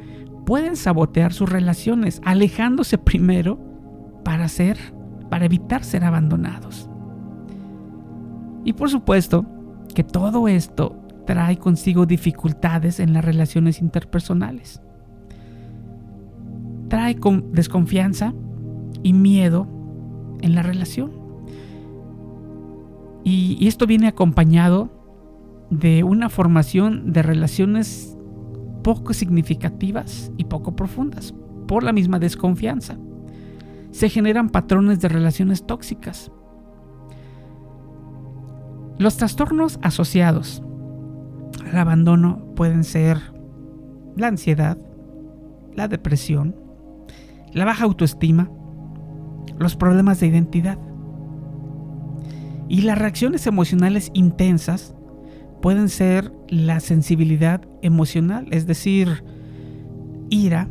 pueden 0.46 0.76
sabotear 0.76 1.34
sus 1.34 1.50
relaciones, 1.50 2.22
alejándose 2.24 2.98
primero 2.98 3.60
para 4.24 4.48
ser, 4.48 4.78
para 5.30 5.46
evitar 5.46 5.84
ser 5.84 6.04
abandonados. 6.04 6.90
Y 8.66 8.74
por 8.74 8.90
supuesto 8.90 9.46
que 9.94 10.04
todo 10.04 10.50
esto 10.50 11.00
trae 11.26 11.58
consigo 11.58 12.06
dificultades 12.06 13.00
en 13.00 13.14
las 13.14 13.24
relaciones 13.24 13.80
interpersonales. 13.80 14.82
Trae 16.90 17.16
desconfianza 17.52 18.34
y 19.04 19.14
miedo 19.14 19.68
en 20.42 20.56
la 20.56 20.64
relación. 20.64 21.12
Y, 23.24 23.68
esto 23.68 23.88
viene 23.88 24.08
acompañado 24.08 24.90
de 25.72 26.04
una 26.04 26.30
formación 26.30 27.12
de 27.12 27.24
relaciones 27.24 28.16
poco 28.84 29.14
significativas 29.14 30.32
y 30.38 30.46
poco 30.46 30.76
profundas 30.76 31.34
por 31.68 31.84
la 31.84 31.92
misma 31.92 32.20
desconfianza. 32.20 32.98
Se 33.90 34.10
generan 34.10 34.50
patrones 34.50 35.00
de 35.00 35.08
relaciones 35.08 35.66
tóxicas. 35.66 36.32
Los 38.98 39.18
trastornos 39.18 39.78
asociados 39.82 40.64
al 41.70 41.78
abandono 41.78 42.54
pueden 42.56 42.86
ser 42.86 43.20
la 44.16 44.28
ansiedad, 44.28 44.78
la 45.74 45.90
depresión, 45.90 46.56
la 47.52 47.66
baja 47.66 47.84
autoestima, 47.84 48.50
los 49.60 49.76
problemas 49.76 50.22
de 50.22 50.28
identidad. 50.28 50.78
Y 52.70 52.82
las 52.82 52.98
reacciones 52.98 53.46
emocionales 53.48 54.12
intensas 54.14 54.96
pueden 55.62 55.90
ser 55.90 56.32
la 56.48 56.80
sensibilidad 56.80 57.62
emocional, 57.82 58.48
es 58.52 58.66
decir, 58.66 59.26
ira, 60.30 60.70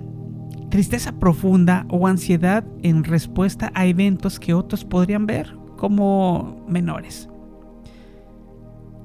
tristeza 0.70 1.12
profunda 1.12 1.86
o 1.90 2.06
ansiedad 2.06 2.64
en 2.82 3.04
respuesta 3.04 3.70
a 3.74 3.84
eventos 3.84 4.40
que 4.40 4.54
otros 4.54 4.86
podrían 4.86 5.26
ver 5.26 5.54
como 5.76 6.64
menores. 6.66 7.28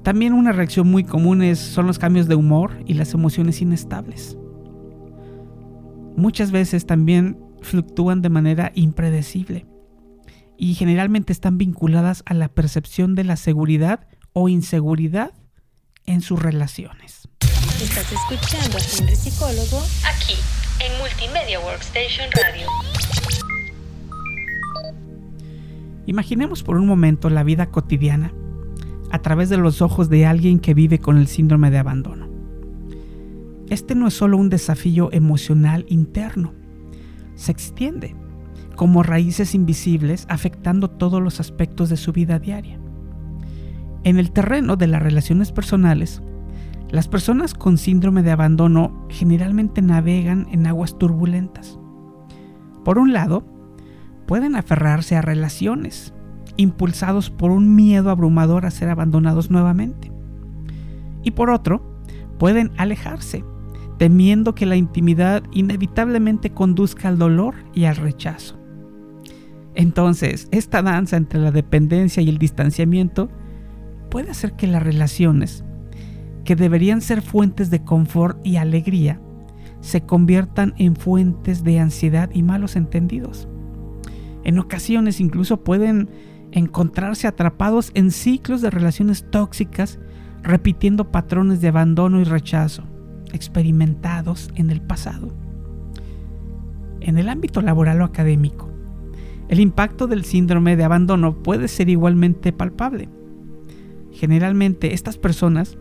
También 0.02 0.32
una 0.32 0.52
reacción 0.52 0.90
muy 0.90 1.04
común 1.04 1.54
son 1.56 1.86
los 1.86 1.98
cambios 1.98 2.26
de 2.26 2.34
humor 2.34 2.82
y 2.86 2.94
las 2.94 3.12
emociones 3.12 3.60
inestables. 3.60 4.36
Muchas 6.16 6.50
veces 6.50 6.86
también 6.86 7.38
fluctúan 7.60 8.22
de 8.22 8.30
manera 8.30 8.72
impredecible 8.74 9.66
y 10.56 10.74
generalmente 10.74 11.32
están 11.32 11.58
vinculadas 11.58 12.22
a 12.26 12.34
la 12.34 12.48
percepción 12.48 13.14
de 13.14 13.24
la 13.24 13.36
seguridad 13.36 14.06
o 14.32 14.48
inseguridad 14.48 15.32
en 16.06 16.22
sus 16.22 16.42
relaciones. 16.42 17.28
Estás 17.82 18.10
escuchando 18.12 18.78
a 18.78 18.80
Henry 18.80 19.16
Psicólogo 19.16 19.82
aquí 20.06 20.34
en 20.84 20.98
Multimedia 20.98 21.60
Workstation 21.60 22.28
Radio. 22.32 22.66
Imaginemos 26.06 26.62
por 26.62 26.76
un 26.76 26.86
momento 26.86 27.28
la 27.28 27.42
vida 27.42 27.66
cotidiana 27.66 28.32
a 29.10 29.18
través 29.20 29.48
de 29.48 29.56
los 29.56 29.82
ojos 29.82 30.08
de 30.08 30.26
alguien 30.26 30.58
que 30.58 30.74
vive 30.74 30.98
con 30.98 31.18
el 31.18 31.26
síndrome 31.26 31.70
de 31.70 31.78
abandono. 31.78 32.28
Este 33.68 33.94
no 33.94 34.06
es 34.06 34.14
solo 34.14 34.36
un 34.36 34.50
desafío 34.50 35.10
emocional 35.12 35.84
interno, 35.88 36.52
se 37.34 37.52
extiende 37.52 38.14
como 38.76 39.02
raíces 39.02 39.54
invisibles 39.54 40.26
afectando 40.28 40.88
todos 40.88 41.22
los 41.22 41.38
aspectos 41.38 41.90
de 41.90 41.96
su 41.96 42.12
vida 42.12 42.38
diaria. 42.38 42.78
En 44.04 44.18
el 44.18 44.32
terreno 44.32 44.76
de 44.76 44.86
las 44.86 45.02
relaciones 45.02 45.52
personales, 45.52 46.22
las 46.90 47.06
personas 47.06 47.54
con 47.54 47.78
síndrome 47.78 48.22
de 48.22 48.30
abandono 48.30 49.06
generalmente 49.10 49.82
navegan 49.82 50.48
en 50.50 50.66
aguas 50.66 50.98
turbulentas. 50.98 51.78
Por 52.84 52.98
un 52.98 53.12
lado, 53.12 53.44
pueden 54.26 54.56
aferrarse 54.56 55.16
a 55.16 55.22
relaciones, 55.22 56.14
impulsados 56.56 57.30
por 57.30 57.50
un 57.50 57.74
miedo 57.74 58.10
abrumador 58.10 58.66
a 58.66 58.70
ser 58.70 58.88
abandonados 58.88 59.50
nuevamente. 59.50 60.10
Y 61.22 61.32
por 61.32 61.50
otro, 61.50 62.02
pueden 62.38 62.70
alejarse, 62.76 63.44
temiendo 63.98 64.54
que 64.54 64.66
la 64.66 64.76
intimidad 64.76 65.42
inevitablemente 65.52 66.50
conduzca 66.50 67.08
al 67.08 67.18
dolor 67.18 67.54
y 67.74 67.84
al 67.84 67.96
rechazo. 67.96 68.58
Entonces, 69.74 70.48
esta 70.50 70.82
danza 70.82 71.16
entre 71.16 71.40
la 71.40 71.50
dependencia 71.50 72.22
y 72.22 72.28
el 72.28 72.38
distanciamiento 72.38 73.30
puede 74.10 74.30
hacer 74.30 74.54
que 74.54 74.66
las 74.66 74.82
relaciones, 74.82 75.64
que 76.44 76.56
deberían 76.56 77.00
ser 77.00 77.22
fuentes 77.22 77.70
de 77.70 77.84
confort 77.84 78.44
y 78.44 78.56
alegría, 78.56 79.20
se 79.80 80.02
conviertan 80.02 80.74
en 80.78 80.96
fuentes 80.96 81.64
de 81.64 81.78
ansiedad 81.78 82.30
y 82.32 82.42
malos 82.42 82.76
entendidos. 82.76 83.48
En 84.44 84.58
ocasiones 84.58 85.20
incluso 85.20 85.62
pueden 85.62 86.08
encontrarse 86.52 87.26
atrapados 87.26 87.90
en 87.94 88.10
ciclos 88.10 88.60
de 88.62 88.70
relaciones 88.70 89.24
tóxicas, 89.30 89.98
repitiendo 90.42 91.10
patrones 91.10 91.60
de 91.60 91.68
abandono 91.68 92.20
y 92.20 92.24
rechazo 92.24 92.84
experimentados 93.32 94.50
en 94.56 94.70
el 94.70 94.80
pasado. 94.80 95.28
En 97.00 97.18
el 97.18 97.28
ámbito 97.28 97.62
laboral 97.62 98.00
o 98.02 98.04
académico, 98.04 98.68
el 99.48 99.60
impacto 99.60 100.06
del 100.06 100.24
síndrome 100.24 100.76
de 100.76 100.84
abandono 100.84 101.42
puede 101.42 101.68
ser 101.68 101.88
igualmente 101.88 102.52
palpable. 102.52 103.08
Generalmente 104.12 104.94
estas 104.94 105.16
personas 105.16 105.78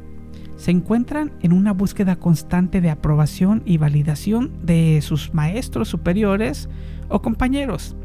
se 0.56 0.72
encuentran 0.72 1.32
en 1.42 1.54
una 1.54 1.72
búsqueda 1.72 2.18
constante 2.18 2.82
de 2.82 2.90
aprobación 2.90 3.62
y 3.66 3.78
validación 3.78 4.66
de 4.66 5.00
sus 5.02 5.34
maestros 5.34 5.88
superiores 5.88 6.70
o 7.08 7.22
compañeros, 7.22 7.96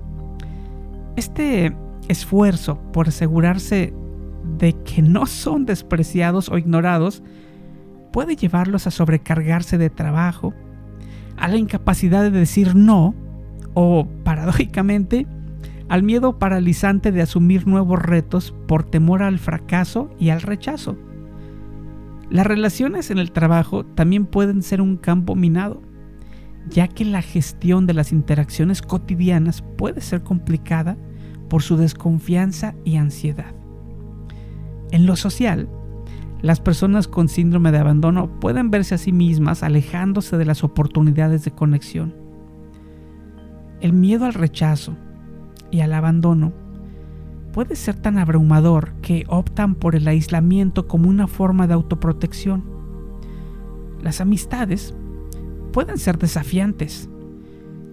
este 1.17 1.77
esfuerzo 2.09 2.81
por 2.93 3.09
asegurarse 3.09 3.93
de 4.59 4.75
que 4.85 5.03
no 5.03 5.27
son 5.27 5.67
despreciados 5.67 6.49
o 6.49 6.59
ignorados 6.59 7.23
puede 8.13 8.37
llevarlos 8.37 8.87
a 8.87 8.91
sobrecargarse 8.91 9.79
de 9.79 9.91
trabajo, 9.91 10.55
a 11.37 11.49
la 11.49 11.57
incapacidad 11.57 12.23
de 12.23 12.31
decir 12.31 12.77
no 12.77 13.15
o, 13.75 14.07
paradójicamente, 14.23 15.27
al 15.89 16.03
miedo 16.03 16.39
paralizante 16.39 17.13
de 17.13 17.23
asumir 17.23 17.67
nuevos 17.67 18.01
retos 18.01 18.55
por 18.69 18.85
temor 18.85 19.23
al 19.23 19.39
fracaso 19.39 20.11
y 20.19 20.31
al 20.31 20.43
rechazo. 20.43 20.97
Las 22.31 22.47
relaciones 22.47 23.11
en 23.11 23.19
el 23.19 23.33
trabajo 23.33 23.85
también 23.85 24.27
pueden 24.27 24.63
ser 24.63 24.81
un 24.81 24.97
campo 24.97 25.35
minado 25.35 25.83
ya 26.69 26.89
que 26.89 27.05
la 27.05 27.23
gestión 27.23 27.87
de 27.87 27.95
las 27.95 28.13
interacciones 28.13 28.83
cotidianas 28.83 29.63
puede 29.77 30.01
ser 30.01 30.23
complicada 30.23 30.97
por 31.49 31.63
su 31.63 31.77
desconfianza 31.77 32.75
y 32.85 32.97
ansiedad. 32.97 33.55
En 34.91 35.07
lo 35.07 35.17
social, 35.17 35.69
las 36.43 36.61
personas 36.61 37.09
con 37.09 37.29
síndrome 37.29 37.73
de 37.73 37.79
abandono 37.79 38.39
pueden 38.39 38.71
verse 38.71 38.95
a 38.95 38.99
sí 38.99 39.13
mismas 39.13 39.63
alejándose 39.63 40.37
de 40.37 40.45
las 40.45 40.63
oportunidades 40.63 41.45
de 41.45 41.51
conexión. 41.51 42.15
El 43.81 43.93
miedo 43.93 44.27
al 44.27 44.35
rechazo 44.35 44.97
y 45.71 45.81
al 45.81 45.93
abandono 45.93 46.53
puede 47.53 47.77
ser 47.77 47.95
tan 47.95 48.19
abrumador 48.19 48.93
que 49.01 49.25
optan 49.29 49.75
por 49.75 49.95
el 49.95 50.07
aislamiento 50.07 50.87
como 50.87 51.09
una 51.09 51.29
forma 51.29 51.67
de 51.67 51.75
autoprotección. 51.75 52.65
Las 54.03 54.21
amistades 54.21 54.95
pueden 55.73 55.97
ser 55.99 56.19
desafiantes, 56.19 57.09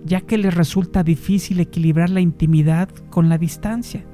ya 0.05 0.21
que 0.21 0.37
les 0.37 0.53
resulta 0.53 1.03
difícil 1.03 1.59
equilibrar 1.59 2.09
la 2.09 2.21
intimidad 2.21 2.89
con 3.09 3.29
la 3.29 3.37
distancia 3.37 4.05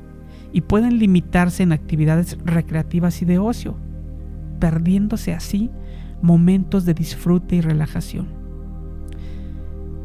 y 0.52 0.62
pueden 0.62 1.00
limitarse 1.00 1.64
en 1.64 1.72
actividades 1.72 2.38
recreativas 2.44 3.22
y 3.22 3.26
de 3.26 3.38
ocio, 3.38 3.78
perdiéndose 4.60 5.34
así 5.34 5.70
momentos 6.22 6.86
de 6.86 6.94
disfrute 6.94 7.58
y 7.58 7.62
relajación. 7.62 8.28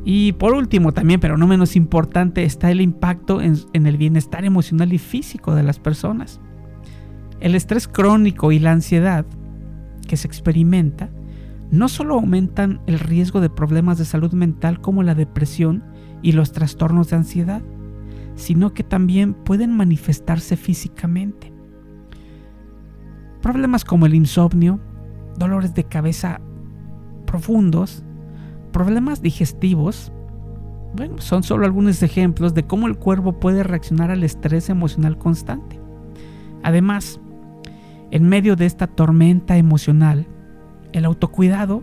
Y 0.05 0.33
por 0.33 0.55
último 0.55 0.93
también, 0.93 1.21
pero 1.21 1.37
no 1.37 1.47
menos 1.47 1.77
importante, 1.77 2.43
está 2.43 2.71
el 2.71 2.81
impacto 2.81 3.41
en, 3.41 3.57
el 3.73 3.97
bienestar 3.97 4.45
emocional 4.45 4.93
y 4.93 4.99
físico 4.99 5.55
de 5.55 5.63
las 5.63 5.79
personas. 5.79 6.41
El 7.41 7.55
estrés 7.55 7.87
crónico 7.87 8.53
y 8.53 8.59
la 8.59 8.73
ansiedad 8.73 9.25
que 10.09 10.17
se 10.17 10.27
experimenta 10.27 11.11
no 11.73 11.89
solo 11.89 12.15
aumentan 12.15 12.83
el 12.87 12.99
riesgo 13.01 13.41
de 13.41 13.49
problemas 13.49 13.97
de 13.97 14.05
salud 14.05 14.33
mental 14.35 14.81
como 14.83 15.03
la 15.03 15.15
depresión 15.15 15.83
y 16.21 16.33
los 16.33 16.53
trastornos 16.53 17.09
de 17.09 17.17
ansiedad, 17.17 17.63
sino 18.35 18.75
que 18.75 18.85
también 18.85 19.33
pueden 19.33 19.75
manifestarse 19.75 20.57
físicamente. 20.59 21.51
Problemas 23.41 23.85
como 23.85 24.05
el 24.05 24.15
insomnio, 24.15 24.81
dolores 25.39 25.75
de 25.75 25.85
cabeza 25.85 26.43
profundos, 27.25 28.05
problemas 28.71 29.23
digestivos, 29.23 30.13
bueno, 30.95 31.23
son 31.23 31.43
solo 31.43 31.65
algunos 31.65 32.03
ejemplos 32.03 32.53
de 32.53 32.65
cómo 32.65 32.87
el 32.87 32.99
cuerpo 32.99 33.41
puede 33.41 33.63
reaccionar 33.63 34.11
al 34.11 34.25
estrés 34.25 34.69
emocional 34.69 35.17
constante. 35.17 35.81
Además, 36.63 37.19
en 38.11 38.29
medio 38.29 38.57
de 38.57 38.67
esta 38.67 38.89
tormenta 38.89 39.57
emocional, 39.57 40.27
el 40.93 41.05
autocuidado 41.05 41.83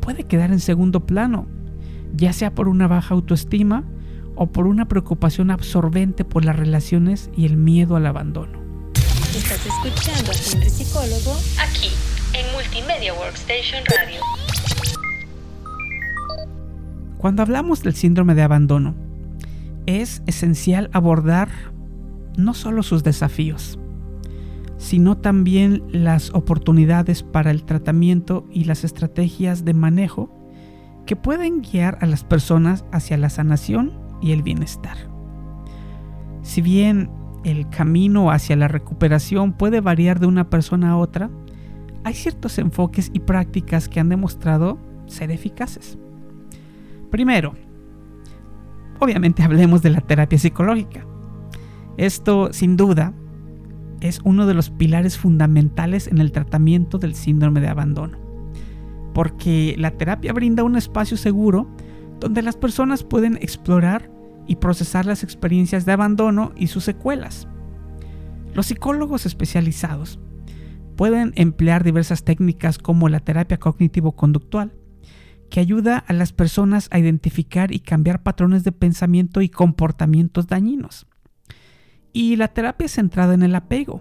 puede 0.00 0.24
quedar 0.24 0.50
en 0.52 0.60
segundo 0.60 1.06
plano, 1.06 1.46
ya 2.14 2.32
sea 2.32 2.54
por 2.54 2.68
una 2.68 2.86
baja 2.86 3.14
autoestima 3.14 3.84
o 4.36 4.48
por 4.48 4.66
una 4.66 4.86
preocupación 4.86 5.50
absorbente 5.50 6.24
por 6.24 6.44
las 6.44 6.56
relaciones 6.56 7.30
y 7.36 7.46
el 7.46 7.56
miedo 7.56 7.96
al 7.96 8.06
abandono. 8.06 8.58
Estás 9.36 9.66
escuchando 9.66 10.30
a 10.30 10.34
Henry 10.34 10.70
Psicólogo 10.70 11.36
aquí 11.60 11.90
en 12.34 12.52
Multimedia 12.52 13.14
Workstation 13.14 13.82
Radio. 13.86 14.20
Cuando 17.18 17.42
hablamos 17.42 17.82
del 17.82 17.94
síndrome 17.94 18.34
de 18.34 18.42
abandono, 18.42 18.94
es 19.86 20.22
esencial 20.26 20.90
abordar 20.92 21.48
no 22.36 22.54
solo 22.54 22.82
sus 22.82 23.02
desafíos, 23.02 23.78
sino 24.84 25.16
también 25.16 25.82
las 25.88 26.28
oportunidades 26.34 27.22
para 27.22 27.50
el 27.50 27.64
tratamiento 27.64 28.46
y 28.50 28.64
las 28.64 28.84
estrategias 28.84 29.64
de 29.64 29.72
manejo 29.72 30.28
que 31.06 31.16
pueden 31.16 31.62
guiar 31.62 31.96
a 32.02 32.06
las 32.06 32.22
personas 32.22 32.84
hacia 32.92 33.16
la 33.16 33.30
sanación 33.30 33.94
y 34.20 34.32
el 34.32 34.42
bienestar. 34.42 34.98
Si 36.42 36.60
bien 36.60 37.08
el 37.44 37.70
camino 37.70 38.30
hacia 38.30 38.56
la 38.56 38.68
recuperación 38.68 39.54
puede 39.54 39.80
variar 39.80 40.20
de 40.20 40.26
una 40.26 40.50
persona 40.50 40.90
a 40.90 40.96
otra, 40.98 41.30
hay 42.04 42.12
ciertos 42.12 42.58
enfoques 42.58 43.10
y 43.14 43.20
prácticas 43.20 43.88
que 43.88 44.00
han 44.00 44.10
demostrado 44.10 44.78
ser 45.06 45.30
eficaces. 45.30 45.96
Primero, 47.10 47.54
obviamente 49.00 49.42
hablemos 49.44 49.80
de 49.80 49.90
la 49.90 50.02
terapia 50.02 50.38
psicológica. 50.38 51.06
Esto 51.96 52.52
sin 52.52 52.76
duda 52.76 53.14
es 54.00 54.20
uno 54.24 54.46
de 54.46 54.54
los 54.54 54.70
pilares 54.70 55.18
fundamentales 55.18 56.06
en 56.08 56.18
el 56.18 56.32
tratamiento 56.32 56.98
del 56.98 57.14
síndrome 57.14 57.60
de 57.60 57.68
abandono, 57.68 58.18
porque 59.12 59.74
la 59.78 59.92
terapia 59.92 60.32
brinda 60.32 60.64
un 60.64 60.76
espacio 60.76 61.16
seguro 61.16 61.68
donde 62.20 62.42
las 62.42 62.56
personas 62.56 63.04
pueden 63.04 63.36
explorar 63.36 64.10
y 64.46 64.56
procesar 64.56 65.06
las 65.06 65.22
experiencias 65.22 65.86
de 65.86 65.92
abandono 65.92 66.52
y 66.56 66.66
sus 66.66 66.84
secuelas. 66.84 67.48
Los 68.54 68.66
psicólogos 68.66 69.26
especializados 69.26 70.20
pueden 70.96 71.32
emplear 71.36 71.82
diversas 71.82 72.24
técnicas 72.24 72.78
como 72.78 73.08
la 73.08 73.20
terapia 73.20 73.58
cognitivo-conductual, 73.58 74.72
que 75.50 75.60
ayuda 75.60 75.98
a 75.98 76.12
las 76.12 76.32
personas 76.32 76.88
a 76.90 76.98
identificar 76.98 77.72
y 77.72 77.80
cambiar 77.80 78.22
patrones 78.22 78.64
de 78.64 78.72
pensamiento 78.72 79.40
y 79.40 79.48
comportamientos 79.48 80.46
dañinos 80.46 81.06
y 82.14 82.36
la 82.36 82.48
terapia 82.48 82.88
centrada 82.88 83.34
en 83.34 83.42
el 83.42 83.54
apego, 83.54 84.00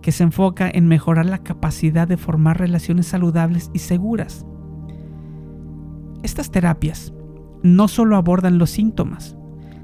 que 0.00 0.12
se 0.12 0.22
enfoca 0.22 0.70
en 0.72 0.86
mejorar 0.86 1.26
la 1.26 1.38
capacidad 1.38 2.08
de 2.08 2.16
formar 2.16 2.58
relaciones 2.58 3.08
saludables 3.08 3.70
y 3.74 3.80
seguras. 3.80 4.46
Estas 6.22 6.50
terapias 6.50 7.12
no 7.62 7.88
solo 7.88 8.16
abordan 8.16 8.58
los 8.58 8.70
síntomas, 8.70 9.36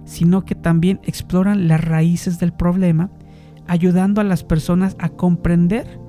sino 0.04 0.44
que 0.44 0.54
también 0.54 1.00
exploran 1.02 1.68
las 1.68 1.84
raíces 1.84 2.38
del 2.38 2.52
problema, 2.52 3.10
ayudando 3.66 4.20
a 4.20 4.24
las 4.24 4.44
personas 4.44 4.96
a 5.00 5.10
comprender 5.10 6.00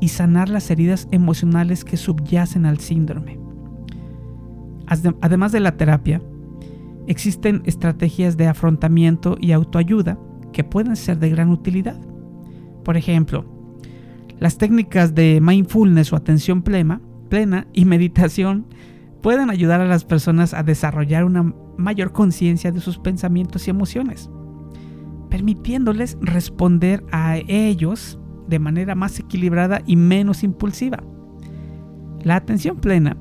y 0.00 0.08
sanar 0.08 0.48
las 0.48 0.70
heridas 0.70 1.08
emocionales 1.10 1.84
que 1.84 1.96
subyacen 1.96 2.64
al 2.64 2.78
síndrome. 2.78 3.38
Además 5.20 5.52
de 5.52 5.60
la 5.60 5.76
terapia, 5.76 6.22
existen 7.08 7.62
estrategias 7.66 8.36
de 8.36 8.46
afrontamiento 8.46 9.36
y 9.40 9.52
autoayuda 9.52 10.18
que 10.52 10.64
pueden 10.64 10.96
ser 10.96 11.18
de 11.18 11.30
gran 11.30 11.50
utilidad. 11.50 12.00
Por 12.84 12.96
ejemplo, 12.96 13.44
las 14.38 14.58
técnicas 14.58 15.14
de 15.14 15.40
mindfulness 15.40 16.12
o 16.12 16.16
atención 16.16 16.62
plena, 16.62 17.00
plena 17.28 17.66
y 17.72 17.84
meditación 17.86 18.66
pueden 19.20 19.50
ayudar 19.50 19.80
a 19.80 19.86
las 19.86 20.04
personas 20.04 20.52
a 20.52 20.62
desarrollar 20.62 21.24
una 21.24 21.54
mayor 21.76 22.12
conciencia 22.12 22.72
de 22.72 22.80
sus 22.80 22.98
pensamientos 22.98 23.66
y 23.66 23.70
emociones, 23.70 24.30
permitiéndoles 25.30 26.18
responder 26.20 27.04
a 27.12 27.36
ellos 27.36 28.18
de 28.48 28.58
manera 28.58 28.94
más 28.94 29.18
equilibrada 29.18 29.82
y 29.86 29.96
menos 29.96 30.42
impulsiva. 30.42 31.02
La 32.22 32.36
atención 32.36 32.78
plena 32.78 33.16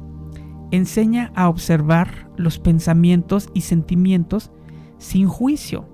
enseña 0.72 1.32
a 1.36 1.50
observar 1.50 2.30
los 2.38 2.60
pensamientos 2.60 3.50
y 3.54 3.62
sentimientos 3.62 4.52
sin 4.98 5.28
juicio 5.28 5.91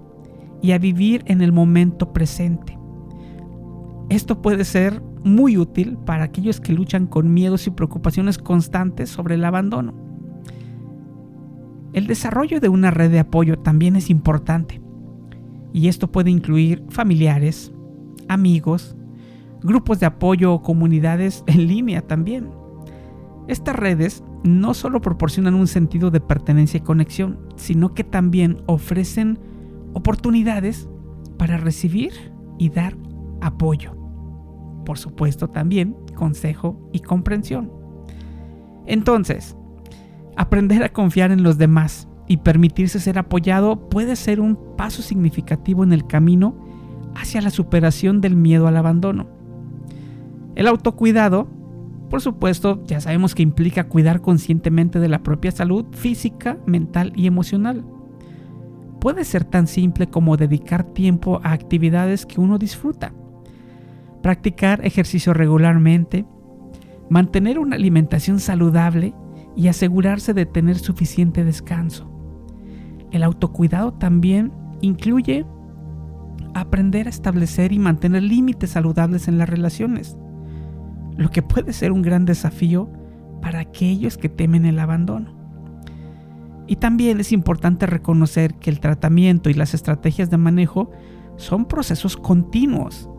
y 0.62 0.72
a 0.72 0.80
vivir 0.80 1.24
en 1.28 1.42
el 1.42 1.52
momento 1.52 2.14
presente. 2.14 2.78
Esto 4.10 4.42
puede 4.42 4.64
ser 4.66 5.02
muy 5.24 5.58
útil 5.58 5.98
para 5.98 6.24
aquellos 6.24 6.62
que 6.62 6.74
luchan 6.74 7.08
con 7.08 7.34
miedos 7.34 7.68
y 7.68 7.72
preocupaciones 7.72 8.38
constantes 8.38 9.10
sobre 9.10 9.36
el 9.36 9.44
abandono. 9.44 9.94
El 11.94 12.08
desarrollo 12.08 12.60
de 12.60 12.70
una 12.70 12.92
red 12.92 13.12
de 13.12 13.20
apoyo 13.20 13.60
también 13.60 13.96
es 13.96 14.10
importante, 14.10 14.82
y 15.74 15.88
esto 15.88 16.12
puede 16.12 16.32
incluir 16.32 16.84
familiares, 16.90 17.74
amigos, 18.28 18.96
grupos 19.62 20.00
de 20.00 20.06
apoyo 20.06 20.54
o 20.54 20.62
comunidades 20.62 21.44
en 21.48 21.68
línea 21.68 22.02
también. 22.02 22.50
Estas 23.48 23.76
redes 23.76 24.24
no 24.44 24.74
solo 24.74 25.02
proporcionan 25.02 25.56
un 25.56 25.68
sentido 25.68 26.12
de 26.12 26.20
pertenencia 26.20 26.78
y 26.78 26.82
conexión, 26.82 27.40
sino 27.56 27.94
que 27.94 28.04
también 28.04 28.58
ofrecen 28.66 29.40
oportunidades 29.94 30.90
para 31.38 31.58
recibir 31.58 32.14
y 32.58 32.70
dar 32.70 32.96
apoyo. 33.42 33.96
Por 34.86 34.98
supuesto 34.98 35.50
también 35.50 35.96
consejo 36.16 36.90
y 36.94 37.00
comprensión. 37.00 37.72
Entonces, 38.86 39.56
aprender 40.36 40.84
a 40.84 40.94
confiar 40.94 41.32
en 41.32 41.44
los 41.44 41.58
demás 41.58 42.08
y 42.28 42.38
permitirse 42.38 43.00
ser 43.00 43.20
apoyado 43.20 43.90
puede 43.90 44.16
ser 44.16 44.40
un 44.40 44.58
paso 44.76 45.02
significativo 45.02 45.84
en 45.84 45.94
el 45.94 46.08
camino 46.08 46.56
hacia 47.16 47.42
la 47.42 47.50
superación 47.50 48.22
del 48.22 48.36
miedo 48.36 48.68
al 48.68 48.78
abandono. 48.78 49.28
El 50.56 50.68
autocuidado, 50.68 51.48
por 52.10 52.22
supuesto, 52.22 52.84
ya 52.86 53.00
sabemos 53.00 53.36
que 53.36 53.44
implica 53.44 53.88
cuidar 53.88 54.22
conscientemente 54.22 55.00
de 55.00 55.10
la 55.10 55.24
propia 55.24 55.52
salud 55.52 55.86
física, 55.92 56.58
mental 56.66 57.14
y 57.16 57.28
emocional 57.28 57.86
puede 59.00 59.24
ser 59.24 59.44
tan 59.44 59.68
simple 59.68 60.08
como 60.08 60.38
dedicar 60.38 60.84
tiempo 60.84 61.40
a 61.44 61.52
actividades 61.52 62.26
que 62.26 62.42
uno 62.42 62.58
disfruta, 62.58 63.14
practicar 64.22 64.86
ejercicio 64.86 65.34
regularmente, 65.34 66.26
mantener 67.10 67.60
una 67.60 67.76
alimentación 67.76 68.40
saludable 68.40 69.14
y 69.56 69.68
asegurarse 69.68 70.34
de 70.34 70.46
tener 70.46 70.78
suficiente 70.78 71.44
descanso. 71.44 72.12
El 73.12 73.24
autocuidado 73.24 73.94
también 73.94 74.52
incluye 74.82 75.46
aprender 76.54 77.08
a 77.08 77.12
establecer 77.12 77.72
y 77.72 77.80
mantener 77.80 78.24
límites 78.24 78.72
saludables 78.72 79.28
en 79.28 79.38
las 79.38 79.50
relaciones, 79.50 80.18
lo 81.16 81.30
que 81.30 81.42
puede 81.42 81.74
ser 81.74 81.92
un 81.92 82.02
gran 82.02 82.26
desafío 82.26 82.90
para 83.42 83.60
aquellos 83.60 84.18
que 84.18 84.30
temen 84.30 84.66
el 84.66 84.80
abandono. 84.80 85.37
Y 86.68 86.76
también 86.78 87.20
es 87.20 87.32
importante 87.32 87.86
reconocer 87.86 88.56
que 88.56 88.70
el 88.70 88.80
tratamiento 88.80 89.50
y 89.50 89.54
las 89.54 89.74
estrategias 89.74 90.30
de 90.30 90.38
manejo 90.38 90.92
son 91.38 91.66
procesos 91.66 92.18
continuos. 92.18 93.10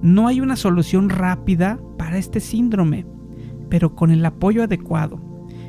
No 0.00 0.26
hay 0.26 0.40
una 0.40 0.56
solución 0.56 1.10
rápida 1.10 1.78
para 1.98 2.18
este 2.18 2.40
síndrome, 2.40 3.06
pero 3.68 3.94
con 3.94 4.10
el 4.10 4.24
apoyo 4.24 4.62
adecuado 4.62 5.20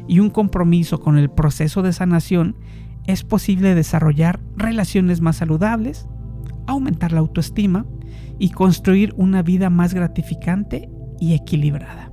y 0.07 0.19
un 0.19 0.29
compromiso 0.29 0.99
con 0.99 1.17
el 1.17 1.29
proceso 1.29 1.81
de 1.81 1.93
sanación 1.93 2.55
es 3.07 3.23
posible 3.23 3.75
desarrollar 3.75 4.39
relaciones 4.55 5.21
más 5.21 5.37
saludables, 5.37 6.07
aumentar 6.67 7.11
la 7.11 7.19
autoestima 7.19 7.85
y 8.39 8.49
construir 8.49 9.13
una 9.17 9.41
vida 9.41 9.69
más 9.69 9.93
gratificante 9.93 10.89
y 11.19 11.33
equilibrada. 11.33 12.11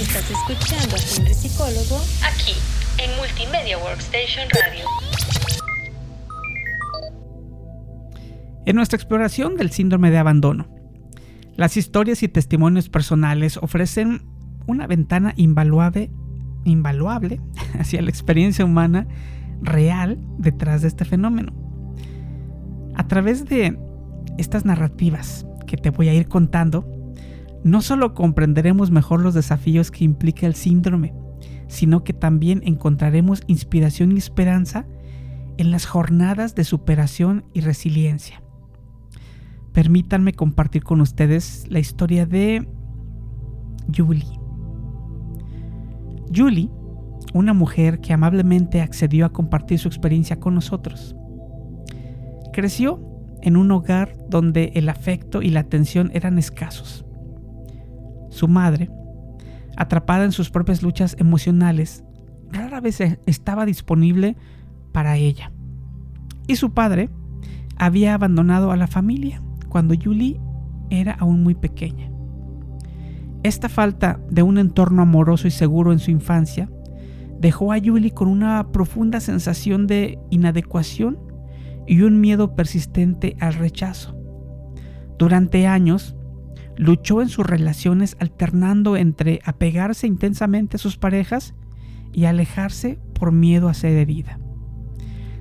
Estás 0.00 0.30
escuchando 0.30 0.96
a 0.96 0.98
Psicólogo 0.98 1.96
aquí 2.24 2.79
en 3.02 3.16
Multimedia 3.16 3.78
Workstation 3.78 4.46
Radio. 4.50 4.84
En 8.66 8.76
nuestra 8.76 8.96
exploración 8.96 9.56
del 9.56 9.70
síndrome 9.70 10.10
de 10.10 10.18
abandono, 10.18 10.68
las 11.56 11.78
historias 11.78 12.22
y 12.22 12.28
testimonios 12.28 12.90
personales 12.90 13.56
ofrecen 13.56 14.22
una 14.66 14.86
ventana 14.86 15.32
invaluable, 15.36 16.10
invaluable 16.64 17.40
hacia 17.78 18.02
la 18.02 18.10
experiencia 18.10 18.66
humana 18.66 19.06
real 19.62 20.18
detrás 20.38 20.82
de 20.82 20.88
este 20.88 21.06
fenómeno. 21.06 21.52
A 22.96 23.08
través 23.08 23.46
de 23.46 23.78
estas 24.36 24.66
narrativas 24.66 25.46
que 25.66 25.78
te 25.78 25.88
voy 25.88 26.08
a 26.08 26.14
ir 26.14 26.28
contando, 26.28 26.86
no 27.64 27.80
solo 27.80 28.14
comprenderemos 28.14 28.90
mejor 28.90 29.22
los 29.22 29.32
desafíos 29.32 29.90
que 29.90 30.04
implica 30.04 30.46
el 30.46 30.54
síndrome, 30.54 31.14
sino 31.70 32.02
que 32.02 32.12
también 32.12 32.62
encontraremos 32.64 33.42
inspiración 33.46 34.12
y 34.12 34.18
esperanza 34.18 34.86
en 35.56 35.70
las 35.70 35.86
jornadas 35.86 36.54
de 36.56 36.64
superación 36.64 37.44
y 37.54 37.60
resiliencia. 37.60 38.42
Permítanme 39.72 40.32
compartir 40.32 40.82
con 40.82 41.00
ustedes 41.00 41.66
la 41.68 41.78
historia 41.78 42.26
de 42.26 42.68
Julie. 43.96 44.40
Julie, 46.34 46.70
una 47.34 47.54
mujer 47.54 48.00
que 48.00 48.12
amablemente 48.12 48.80
accedió 48.80 49.24
a 49.24 49.32
compartir 49.32 49.78
su 49.78 49.86
experiencia 49.86 50.40
con 50.40 50.56
nosotros. 50.56 51.14
Creció 52.52 53.00
en 53.42 53.56
un 53.56 53.70
hogar 53.70 54.16
donde 54.28 54.72
el 54.74 54.88
afecto 54.88 55.40
y 55.40 55.50
la 55.50 55.60
atención 55.60 56.10
eran 56.14 56.36
escasos. 56.36 57.04
Su 58.28 58.48
madre, 58.48 58.90
atrapada 59.80 60.24
en 60.24 60.32
sus 60.32 60.50
propias 60.50 60.82
luchas 60.82 61.16
emocionales, 61.18 62.04
rara 62.52 62.80
vez 62.80 63.00
e-, 63.00 63.18
estaba 63.24 63.64
disponible 63.64 64.36
para 64.92 65.16
ella. 65.16 65.52
Y 66.46 66.56
su 66.56 66.74
padre 66.74 67.08
había 67.76 68.12
abandonado 68.12 68.72
a 68.72 68.76
la 68.76 68.86
familia 68.86 69.42
cuando 69.70 69.94
Julie 69.94 70.38
era 70.90 71.12
aún 71.12 71.42
muy 71.42 71.54
pequeña. 71.54 72.10
Esta 73.42 73.70
falta 73.70 74.20
de 74.28 74.42
un 74.42 74.58
entorno 74.58 75.00
amoroso 75.00 75.48
y 75.48 75.50
seguro 75.50 75.92
en 75.92 75.98
su 75.98 76.10
infancia 76.10 76.70
dejó 77.38 77.72
a 77.72 77.78
Julie 77.82 78.10
con 78.10 78.28
una 78.28 78.70
profunda 78.72 79.18
sensación 79.18 79.86
de 79.86 80.18
inadecuación 80.28 81.18
y 81.86 82.02
un 82.02 82.20
miedo 82.20 82.54
persistente 82.54 83.34
al 83.40 83.54
rechazo. 83.54 84.14
Durante 85.18 85.66
años, 85.66 86.16
luchó 86.80 87.20
en 87.20 87.28
sus 87.28 87.46
relaciones 87.46 88.16
alternando 88.20 88.96
entre 88.96 89.40
apegarse 89.44 90.06
intensamente 90.06 90.76
a 90.76 90.78
sus 90.78 90.96
parejas 90.96 91.52
y 92.10 92.24
alejarse 92.24 92.98
por 93.12 93.32
miedo 93.32 93.68
a 93.68 93.74
ser 93.74 93.98
herida. 93.98 94.40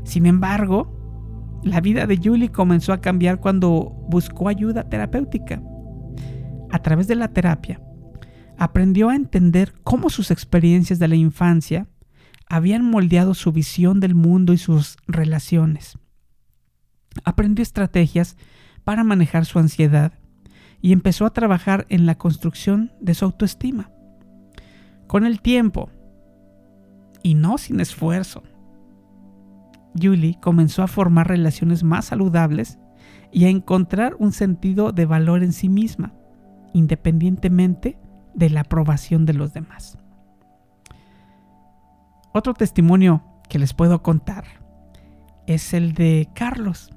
Sin 0.03 0.25
embargo, 0.25 1.61
la 1.63 1.79
vida 1.79 2.07
de 2.07 2.17
Julie 2.21 2.51
comenzó 2.51 2.91
a 2.91 2.99
cambiar 2.99 3.39
cuando 3.39 3.95
buscó 4.09 4.49
ayuda 4.49 4.89
terapéutica. 4.89 5.63
A 6.71 6.79
través 6.79 7.07
de 7.07 7.15
la 7.15 7.29
terapia, 7.29 7.81
aprendió 8.57 9.07
a 9.07 9.15
entender 9.15 9.73
cómo 9.83 10.09
sus 10.09 10.31
experiencias 10.31 10.99
de 10.99 11.07
la 11.07 11.15
infancia 11.15 11.87
habían 12.49 12.83
moldeado 12.83 13.33
su 13.33 13.53
visión 13.53 14.01
del 14.01 14.13
mundo 14.13 14.51
y 14.51 14.57
sus 14.57 14.97
relaciones. 15.07 15.97
Aprendió 17.23 17.63
estrategias 17.63 18.35
para 18.83 19.05
manejar 19.05 19.45
su 19.45 19.57
ansiedad 19.57 20.18
y 20.81 20.93
empezó 20.93 21.25
a 21.25 21.33
trabajar 21.33 21.85
en 21.89 22.05
la 22.05 22.15
construcción 22.15 22.93
de 22.99 23.13
su 23.13 23.25
autoestima. 23.25 23.91
Con 25.07 25.25
el 25.25 25.41
tiempo, 25.41 25.89
y 27.23 27.35
no 27.35 27.57
sin 27.57 27.79
esfuerzo, 27.79 28.43
Julie 29.99 30.39
comenzó 30.41 30.83
a 30.83 30.87
formar 30.87 31.27
relaciones 31.27 31.83
más 31.83 32.05
saludables 32.05 32.79
y 33.31 33.45
a 33.45 33.49
encontrar 33.49 34.15
un 34.19 34.31
sentido 34.31 34.91
de 34.91 35.05
valor 35.05 35.43
en 35.43 35.53
sí 35.53 35.69
misma. 35.69 36.13
independientemente 36.73 37.97
de 38.35 38.49
la 38.49 38.61
aprobación 38.61 39.25
de 39.25 39.33
los 39.33 39.53
demás. 39.53 39.97
Otro 42.33 42.53
testimonio 42.53 43.23
que 43.49 43.59
les 43.59 43.73
puedo 43.73 44.03
contar 44.03 44.45
es 45.47 45.73
el 45.73 45.93
de 45.93 46.29
Carlos, 46.35 46.91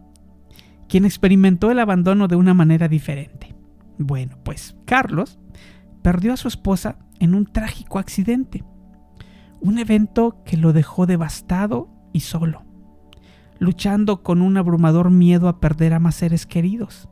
quien 0.88 1.07
experimentó 1.07 1.71
el 1.71 1.79
abandono 1.79 2.29
de 2.29 2.37
una 2.37 2.53
manera 2.53 2.87
diferente. 2.87 3.51
Bueno, 3.98 4.38
pues 4.44 4.76
Carlos 4.85 5.38
perdió 6.02 6.33
a 6.33 6.37
su 6.37 6.48
esposa 6.48 6.98
en 7.20 7.35
un 7.35 7.46
trágico 7.46 7.98
accidente, 7.98 8.64
un 9.61 9.78
evento 9.78 10.42
que 10.44 10.57
lo 10.57 10.72
dejó 10.72 11.07
devastado 11.07 11.88
y 12.12 12.20
solo, 12.20 12.64
luchando 13.59 14.22
con 14.22 14.42
un 14.42 14.57
abrumador 14.57 15.11
miedo 15.11 15.48
a 15.48 15.61
perder 15.61 15.94
a 15.94 16.00
más 16.00 16.16
seres 16.16 16.46
queridos. 16.46 17.09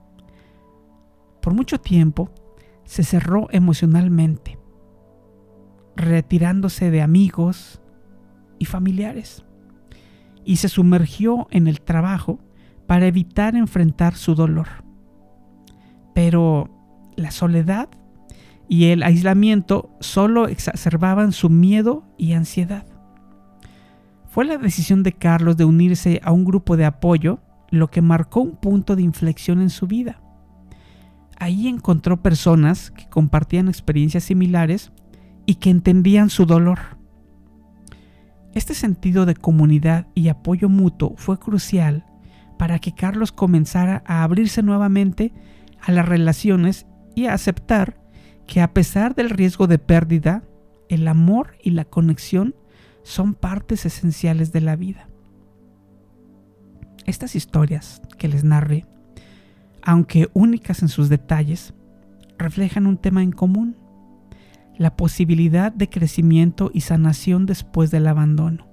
Por 1.40 1.54
mucho 1.54 1.80
tiempo 1.80 2.30
se 2.84 3.04
cerró 3.04 3.46
emocionalmente, 3.50 4.58
retirándose 5.94 6.90
de 6.90 7.02
amigos 7.02 7.80
y 8.58 8.64
familiares, 8.64 9.44
y 10.44 10.56
se 10.56 10.68
sumergió 10.68 11.46
en 11.50 11.68
el 11.68 11.80
trabajo 11.80 12.40
para 12.86 13.06
evitar 13.06 13.54
enfrentar 13.54 14.16
su 14.16 14.34
dolor. 14.34 14.89
Pero 16.14 16.68
la 17.16 17.30
soledad 17.30 17.88
y 18.68 18.86
el 18.86 19.02
aislamiento 19.02 19.90
solo 20.00 20.48
exacerbaban 20.48 21.32
su 21.32 21.50
miedo 21.50 22.04
y 22.16 22.32
ansiedad. 22.32 22.86
Fue 24.28 24.44
la 24.44 24.58
decisión 24.58 25.02
de 25.02 25.12
Carlos 25.12 25.56
de 25.56 25.64
unirse 25.64 26.20
a 26.22 26.30
un 26.30 26.44
grupo 26.44 26.76
de 26.76 26.84
apoyo 26.84 27.40
lo 27.70 27.90
que 27.90 28.00
marcó 28.00 28.40
un 28.40 28.56
punto 28.56 28.94
de 28.94 29.02
inflexión 29.02 29.60
en 29.60 29.70
su 29.70 29.86
vida. 29.86 30.20
Ahí 31.36 31.66
encontró 31.66 32.22
personas 32.22 32.90
que 32.90 33.08
compartían 33.08 33.68
experiencias 33.68 34.24
similares 34.24 34.92
y 35.46 35.56
que 35.56 35.70
entendían 35.70 36.30
su 36.30 36.46
dolor. 36.46 36.78
Este 38.54 38.74
sentido 38.74 39.26
de 39.26 39.34
comunidad 39.34 40.06
y 40.14 40.28
apoyo 40.28 40.68
mutuo 40.68 41.14
fue 41.16 41.38
crucial 41.38 42.04
para 42.58 42.78
que 42.78 42.92
Carlos 42.92 43.32
comenzara 43.32 44.02
a 44.06 44.22
abrirse 44.22 44.62
nuevamente 44.62 45.32
a 45.82 45.92
las 45.92 46.08
relaciones 46.08 46.86
y 47.14 47.26
a 47.26 47.34
aceptar 47.34 48.00
que 48.46 48.60
a 48.60 48.72
pesar 48.72 49.14
del 49.14 49.30
riesgo 49.30 49.66
de 49.66 49.78
pérdida, 49.78 50.42
el 50.88 51.06
amor 51.06 51.56
y 51.62 51.70
la 51.70 51.84
conexión 51.84 52.54
son 53.02 53.34
partes 53.34 53.86
esenciales 53.86 54.52
de 54.52 54.60
la 54.60 54.76
vida. 54.76 55.08
Estas 57.06 57.34
historias 57.34 58.02
que 58.18 58.28
les 58.28 58.44
narré, 58.44 58.86
aunque 59.82 60.28
únicas 60.34 60.82
en 60.82 60.88
sus 60.88 61.08
detalles, 61.08 61.74
reflejan 62.38 62.86
un 62.86 62.98
tema 62.98 63.22
en 63.22 63.32
común, 63.32 63.76
la 64.76 64.96
posibilidad 64.96 65.72
de 65.72 65.88
crecimiento 65.88 66.70
y 66.72 66.80
sanación 66.80 67.46
después 67.46 67.90
del 67.90 68.06
abandono. 68.06 68.66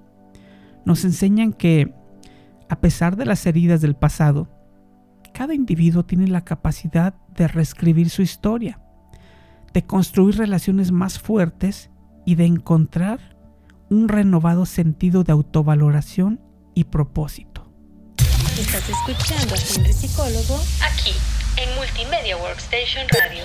Nos 0.86 1.04
enseñan 1.04 1.54
que 1.54 1.94
a 2.70 2.80
pesar 2.80 3.16
de 3.16 3.26
las 3.26 3.46
heridas 3.46 3.82
del 3.82 3.96
pasado, 3.96 4.50
cada 5.34 5.54
individuo 5.54 6.06
tiene 6.06 6.28
la 6.28 6.44
capacidad 6.44 7.14
de 7.36 7.48
reescribir 7.48 8.10
su 8.10 8.22
historia, 8.22 8.80
de 9.74 9.86
construir 9.86 10.38
relaciones 10.38 10.92
más 10.92 11.20
fuertes 11.20 11.90
y 12.26 12.36
de 12.36 12.46
encontrar 12.46 13.38
un 13.90 14.10
renovado 14.10 14.66
sentido 14.66 15.24
de 15.24 15.32
autovaloración 15.32 16.42
y 16.74 16.86
propósito. 16.86 17.72
Estás 18.60 18.90
escuchando 18.90 19.54
a 19.54 19.58
Henry 19.58 19.94
Psicólogo 19.94 20.60
aquí 20.84 21.12
en 21.62 21.76
Multimedia 21.76 22.38
Workstation 22.38 23.06
Radio. 23.10 23.44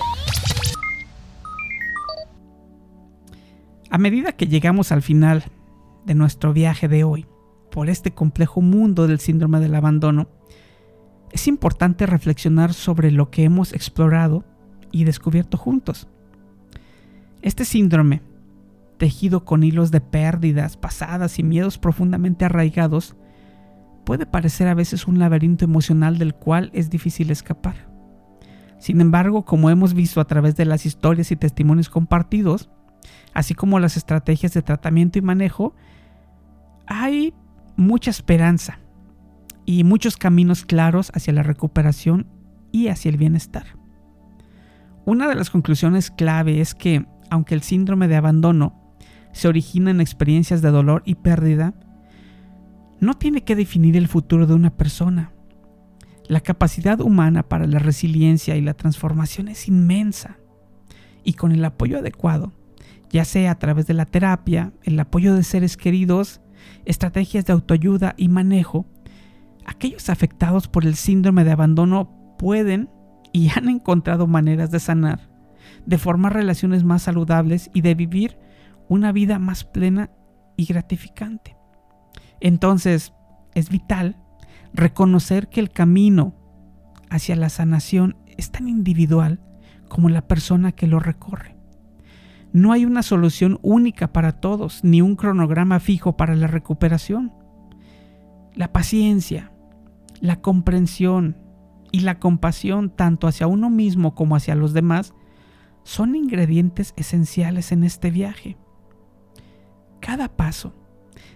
A 3.89 3.97
medida 3.99 4.31
que 4.31 4.47
llegamos 4.47 4.91
al 4.91 5.03
final 5.03 5.43
de 6.05 6.15
nuestro 6.15 6.51
viaje 6.51 6.87
de 6.87 7.03
hoy, 7.03 7.27
por 7.71 7.89
este 7.89 8.11
complejo 8.11 8.61
mundo 8.61 9.07
del 9.07 9.19
síndrome 9.19 9.59
del 9.59 9.75
abandono, 9.75 10.27
es 11.33 11.47
importante 11.47 12.05
reflexionar 12.05 12.73
sobre 12.73 13.11
lo 13.11 13.31
que 13.31 13.43
hemos 13.43 13.73
explorado 13.73 14.45
y 14.91 15.03
descubierto 15.03 15.57
juntos. 15.57 16.07
Este 17.41 17.65
síndrome, 17.65 18.21
tejido 18.97 19.43
con 19.43 19.63
hilos 19.63 19.89
de 19.89 19.99
pérdidas 19.99 20.77
pasadas 20.77 21.39
y 21.39 21.43
miedos 21.43 21.79
profundamente 21.79 22.45
arraigados, 22.45 23.15
puede 24.05 24.27
parecer 24.27 24.67
a 24.67 24.75
veces 24.75 25.07
un 25.07 25.17
laberinto 25.17 25.65
emocional 25.65 26.19
del 26.19 26.35
cual 26.35 26.69
es 26.71 26.91
difícil 26.91 27.31
escapar. 27.31 27.91
Sin 28.77 29.01
embargo, 29.01 29.43
como 29.43 29.71
hemos 29.71 29.95
visto 29.95 30.21
a 30.21 30.25
través 30.25 30.55
de 30.55 30.65
las 30.65 30.85
historias 30.85 31.31
y 31.31 31.35
testimonios 31.35 31.89
compartidos, 31.89 32.69
así 33.33 33.55
como 33.55 33.79
las 33.79 33.97
estrategias 33.97 34.53
de 34.53 34.61
tratamiento 34.61 35.17
y 35.17 35.23
manejo, 35.23 35.73
hay 36.85 37.33
mucha 37.75 38.11
esperanza 38.11 38.77
y 39.65 39.83
muchos 39.83 40.17
caminos 40.17 40.65
claros 40.65 41.11
hacia 41.13 41.33
la 41.33 41.43
recuperación 41.43 42.27
y 42.71 42.87
hacia 42.87 43.09
el 43.09 43.17
bienestar. 43.17 43.77
Una 45.05 45.27
de 45.27 45.35
las 45.35 45.49
conclusiones 45.49 46.11
clave 46.11 46.61
es 46.61 46.73
que, 46.75 47.05
aunque 47.29 47.55
el 47.55 47.61
síndrome 47.61 48.07
de 48.07 48.15
abandono 48.15 48.95
se 49.31 49.47
origina 49.47 49.91
en 49.91 50.01
experiencias 50.01 50.61
de 50.61 50.71
dolor 50.71 51.03
y 51.05 51.15
pérdida, 51.15 51.73
no 52.99 53.15
tiene 53.15 53.43
que 53.43 53.55
definir 53.55 53.97
el 53.97 54.07
futuro 54.07 54.47
de 54.47 54.53
una 54.53 54.75
persona. 54.75 55.33
La 56.27 56.39
capacidad 56.39 57.01
humana 57.01 57.43
para 57.43 57.67
la 57.67 57.79
resiliencia 57.79 58.55
y 58.55 58.61
la 58.61 58.75
transformación 58.75 59.49
es 59.49 59.67
inmensa, 59.67 60.37
y 61.23 61.33
con 61.33 61.51
el 61.51 61.65
apoyo 61.65 61.99
adecuado, 61.99 62.53
ya 63.09 63.25
sea 63.25 63.51
a 63.51 63.59
través 63.59 63.87
de 63.87 63.93
la 63.93 64.05
terapia, 64.05 64.71
el 64.83 64.99
apoyo 64.99 65.35
de 65.35 65.43
seres 65.43 65.77
queridos 65.77 66.41
estrategias 66.85 67.45
de 67.45 67.53
autoayuda 67.53 68.13
y 68.17 68.29
manejo, 68.29 68.85
aquellos 69.65 70.09
afectados 70.09 70.67
por 70.67 70.85
el 70.85 70.95
síndrome 70.95 71.43
de 71.43 71.51
abandono 71.51 72.35
pueden 72.37 72.89
y 73.31 73.49
han 73.49 73.69
encontrado 73.69 74.27
maneras 74.27 74.71
de 74.71 74.79
sanar, 74.79 75.29
de 75.85 75.97
formar 75.97 76.33
relaciones 76.33 76.83
más 76.83 77.03
saludables 77.03 77.69
y 77.73 77.81
de 77.81 77.95
vivir 77.95 78.37
una 78.87 79.11
vida 79.11 79.39
más 79.39 79.63
plena 79.63 80.11
y 80.55 80.65
gratificante. 80.65 81.57
Entonces, 82.39 83.13
es 83.55 83.69
vital 83.69 84.17
reconocer 84.73 85.49
que 85.49 85.59
el 85.59 85.69
camino 85.69 86.35
hacia 87.09 87.35
la 87.35 87.49
sanación 87.49 88.17
es 88.37 88.51
tan 88.51 88.67
individual 88.67 89.39
como 89.87 90.09
la 90.09 90.27
persona 90.27 90.71
que 90.71 90.87
lo 90.87 90.99
recorre. 90.99 91.55
No 92.51 92.71
hay 92.71 92.85
una 92.85 93.01
solución 93.01 93.59
única 93.61 94.13
para 94.13 94.33
todos, 94.33 94.83
ni 94.83 95.01
un 95.01 95.15
cronograma 95.15 95.79
fijo 95.79 96.17
para 96.17 96.35
la 96.35 96.47
recuperación. 96.47 97.31
La 98.53 98.71
paciencia, 98.71 99.52
la 100.23 100.39
comprensión 100.39 101.35
y 101.91 101.99
la 101.99 102.17
compasión 102.17 102.89
tanto 102.89 103.27
hacia 103.27 103.45
uno 103.45 103.69
mismo 103.69 104.15
como 104.15 104.37
hacia 104.37 104.55
los 104.55 104.71
demás 104.71 105.13
son 105.83 106.15
ingredientes 106.15 106.93
esenciales 106.95 107.73
en 107.73 107.83
este 107.83 108.09
viaje. 108.09 108.55
Cada 109.99 110.29
paso, 110.29 110.73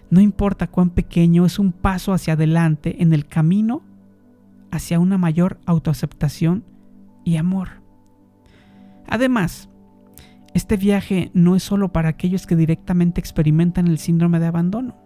no 0.08 0.22
importa 0.22 0.68
cuán 0.68 0.88
pequeño, 0.88 1.44
es 1.44 1.58
un 1.58 1.72
paso 1.72 2.14
hacia 2.14 2.32
adelante 2.32 3.02
en 3.02 3.12
el 3.12 3.26
camino 3.26 3.82
hacia 4.70 4.98
una 5.00 5.18
mayor 5.18 5.60
autoaceptación 5.66 6.64
y 7.24 7.36
amor. 7.36 7.82
Además, 9.06 9.68
este 10.54 10.78
viaje 10.78 11.30
no 11.34 11.56
es 11.56 11.62
solo 11.62 11.92
para 11.92 12.08
aquellos 12.08 12.46
que 12.46 12.56
directamente 12.56 13.20
experimentan 13.20 13.86
el 13.86 13.98
síndrome 13.98 14.40
de 14.40 14.46
abandono. 14.46 14.96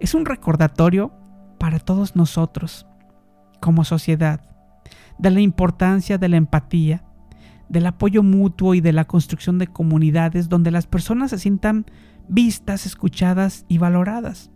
Es 0.00 0.14
un 0.14 0.24
recordatorio 0.24 1.12
para 1.58 1.78
todos 1.80 2.16
nosotros, 2.16 2.86
como 3.60 3.84
sociedad, 3.84 4.40
de 5.18 5.30
la 5.30 5.40
importancia 5.40 6.18
de 6.18 6.28
la 6.28 6.36
empatía, 6.36 7.04
del 7.68 7.86
apoyo 7.86 8.22
mutuo 8.22 8.74
y 8.74 8.80
de 8.80 8.92
la 8.92 9.06
construcción 9.06 9.58
de 9.58 9.66
comunidades 9.66 10.48
donde 10.48 10.70
las 10.70 10.86
personas 10.86 11.30
se 11.30 11.38
sientan 11.38 11.86
vistas, 12.28 12.86
escuchadas 12.86 13.64
y 13.68 13.78
valoradas. 13.78 14.50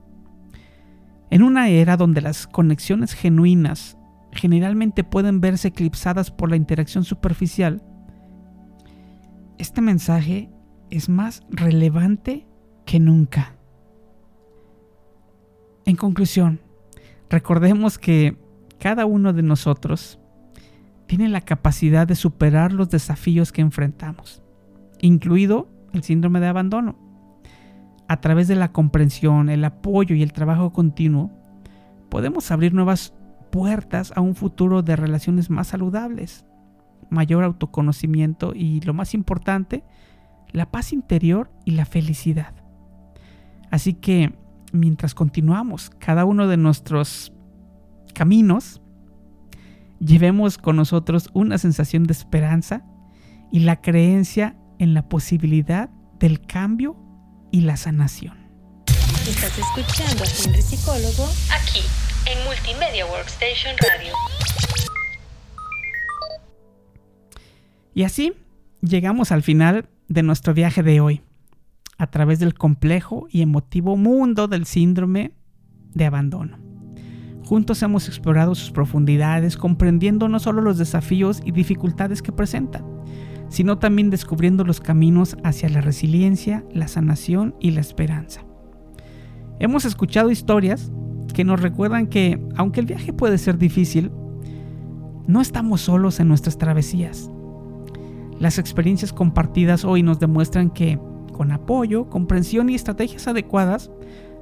En 1.31 1.43
una 1.43 1.69
era 1.69 1.97
donde 1.97 2.21
las 2.21 2.47
conexiones 2.47 3.13
genuinas 3.13 3.99
generalmente 4.33 5.05
pueden 5.05 5.41
verse 5.41 5.69
eclipsadas 5.69 6.31
por 6.31 6.51
la 6.51 6.57
interacción 6.57 7.05
superficial, 7.05 7.83
este 9.59 9.81
mensaje 9.81 10.51
es 10.91 11.09
más 11.09 11.43
relevante 11.51 12.47
que 12.87 13.01
nunca. 13.01 13.57
En 15.85 15.97
conclusión, 15.97 16.61
recordemos 17.29 17.99
que 17.99 18.37
cada 18.79 19.07
uno 19.07 19.33
de 19.33 19.43
nosotros 19.43 20.19
tiene 21.07 21.29
la 21.29 21.41
capacidad 21.41 22.07
de 22.07 22.15
superar 22.15 22.73
los 22.73 22.91
desafíos 22.91 23.51
que 23.51 23.63
enfrentamos, 23.63 24.43
incluido 25.01 25.69
el 25.93 26.03
síndrome 26.03 26.41
de 26.41 26.49
abandono. 26.49 26.97
A 28.09 28.21
través 28.21 28.49
de 28.49 28.55
la 28.55 28.73
comprensión, 28.73 29.49
el 29.49 29.65
apoyo 29.65 30.15
y 30.15 30.23
el 30.23 30.33
trabajo 30.33 30.73
continuo, 30.73 31.31
podemos 32.09 32.51
abrir 32.51 32.75
nuevas 32.75 33.15
puertas 33.51 34.13
a 34.17 34.21
un 34.21 34.35
futuro 34.35 34.83
de 34.83 34.97
relaciones 34.97 35.51
más 35.51 35.69
saludables, 35.69 36.47
mayor 37.11 37.45
autoconocimiento 37.45 38.53
y 38.55 38.81
lo 38.81 38.95
más 38.95 39.15
importante, 39.15 39.85
la 40.53 40.71
paz 40.71 40.93
interior 40.93 41.51
y 41.65 41.73
la 41.73 41.85
felicidad. 41.85 42.55
Así 43.71 43.95
que 43.95 44.35
mientras 44.73 45.15
continuamos 45.15 45.91
cada 45.99 46.25
uno 46.25 46.47
de 46.47 46.57
nuestros 46.57 47.33
caminos, 48.19 48.83
llevemos 50.01 50.59
con 50.59 50.75
nosotros 50.75 51.31
una 51.35 51.57
sensación 51.57 52.03
de 52.03 52.13
esperanza 52.13 52.85
y 53.53 53.61
la 53.61 53.81
creencia 53.81 54.57
en 54.81 54.93
la 54.93 55.09
posibilidad 55.09 55.89
del 56.19 56.41
cambio 56.41 56.97
y 57.53 57.61
la 57.61 57.77
sanación. 57.77 58.37
Estás 58.89 59.57
escuchando 59.57 60.25
a 60.25 60.27
Henry 60.27 60.63
Psicólogo 60.63 61.29
aquí 61.55 61.83
en 62.27 62.45
Multimedia 62.45 63.07
Workstation 63.07 63.77
Radio. 63.79 64.13
Y 67.95 68.03
así 68.03 68.33
llegamos 68.81 69.31
al 69.31 69.45
final 69.45 69.89
de 70.09 70.25
nuestro 70.25 70.55
viaje 70.55 70.83
de 70.83 71.01
hoy, 71.01 71.23
a 71.99 72.09
través 72.09 72.41
del 72.41 72.55
complejo 72.55 73.29
y 73.31 73.43
emotivo 73.43 73.97
mundo 73.97 74.49
del 74.49 74.67
síndrome 74.67 75.31
de 75.95 76.05
abandono. 76.05 76.78
Juntos 77.49 77.83
hemos 77.83 78.09
explorado 78.09 78.55
sus 78.55 78.71
profundidades, 78.71 79.57
comprendiendo 79.57 80.29
no 80.29 80.39
solo 80.39 80.61
los 80.61 80.77
desafíos 80.77 81.41
y 81.47 81.53
dificultades 81.53 82.21
que 82.21 82.31
presenta, 82.31 82.85
sino 83.49 83.79
también 83.79 84.11
descubriendo 84.11 84.65
los 84.65 84.81
caminos 84.81 85.35
hacia 85.45 85.71
la 85.71 85.81
resiliencia, 85.81 86.63
la 86.75 86.89
sanación 86.89 87.55
y 87.59 87.71
la 87.71 87.81
esperanza. 87.81 88.45
Hemos 89.61 89.87
escuchado 89.87 90.31
historias 90.31 90.93
que 91.33 91.43
nos 91.43 91.63
recuerdan 91.63 92.09
que, 92.09 92.39
aunque 92.55 92.81
el 92.81 92.87
viaje 92.87 93.15
puede 93.15 93.39
ser 93.39 93.57
difícil, 93.57 94.11
no 95.27 95.41
estamos 95.41 95.81
solos 95.81 96.21
en 96.21 96.29
nuestras 96.29 96.59
travesías. 96.59 97.31
Las 98.39 98.59
experiencias 98.59 99.15
compartidas 99.15 99.87
hoy 99.87 100.03
nos 100.03 100.21
demuestran 100.21 100.69
que, 100.69 100.99
con 101.33 101.51
apoyo, 101.53 102.11
comprensión 102.11 102.69
y 102.69 102.75
estrategias 102.75 103.27
adecuadas, 103.27 103.91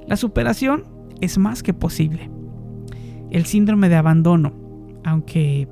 la 0.07 0.17
superación 0.17 0.83
es 1.21 1.37
más 1.37 1.63
que 1.63 1.73
posible. 1.73 2.36
El 3.31 3.45
síndrome 3.45 3.89
de 3.89 3.95
abandono, 3.95 4.53
aunque 5.03 5.67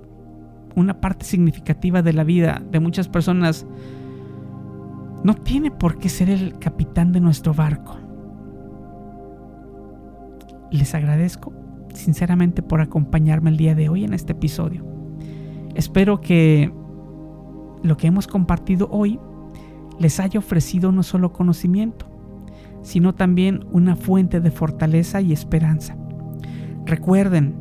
una 0.76 1.00
parte 1.00 1.26
significativa 1.26 2.02
de 2.02 2.14
la 2.14 2.24
vida 2.24 2.62
de 2.70 2.80
muchas 2.80 3.08
personas, 3.08 3.66
no 5.24 5.34
tiene 5.34 5.72
por 5.72 5.98
qué 5.98 6.10
ser 6.10 6.30
el 6.30 6.60
capitán 6.60 7.12
de 7.12 7.22
nuestro 7.22 7.54
barco. 7.54 7.98
Les 10.72 10.94
agradezco 10.94 11.54
sinceramente 11.94 12.62
por 12.62 12.82
acompañarme 12.82 13.50
el 13.50 13.58
día 13.58 13.74
de 13.74 13.90
hoy 13.90 14.04
en 14.04 14.14
este 14.14 14.34
episodio. 14.34 14.86
Espero 15.74 16.22
que 16.22 16.72
lo 17.84 17.98
que 17.98 18.08
hemos 18.08 18.28
compartido 18.28 18.90
hoy 18.92 19.20
les 20.00 20.20
haya 20.20 20.40
ofrecido 20.40 20.92
no 20.92 21.04
solo 21.04 21.32
conocimiento, 21.32 22.08
sino 22.82 23.16
también 23.16 23.66
una 23.72 23.96
fuente 23.96 24.42
de 24.42 24.52
fortaleza 24.52 25.22
y 25.22 25.34
esperanza. 25.34 25.98
Recuerden, 26.86 27.56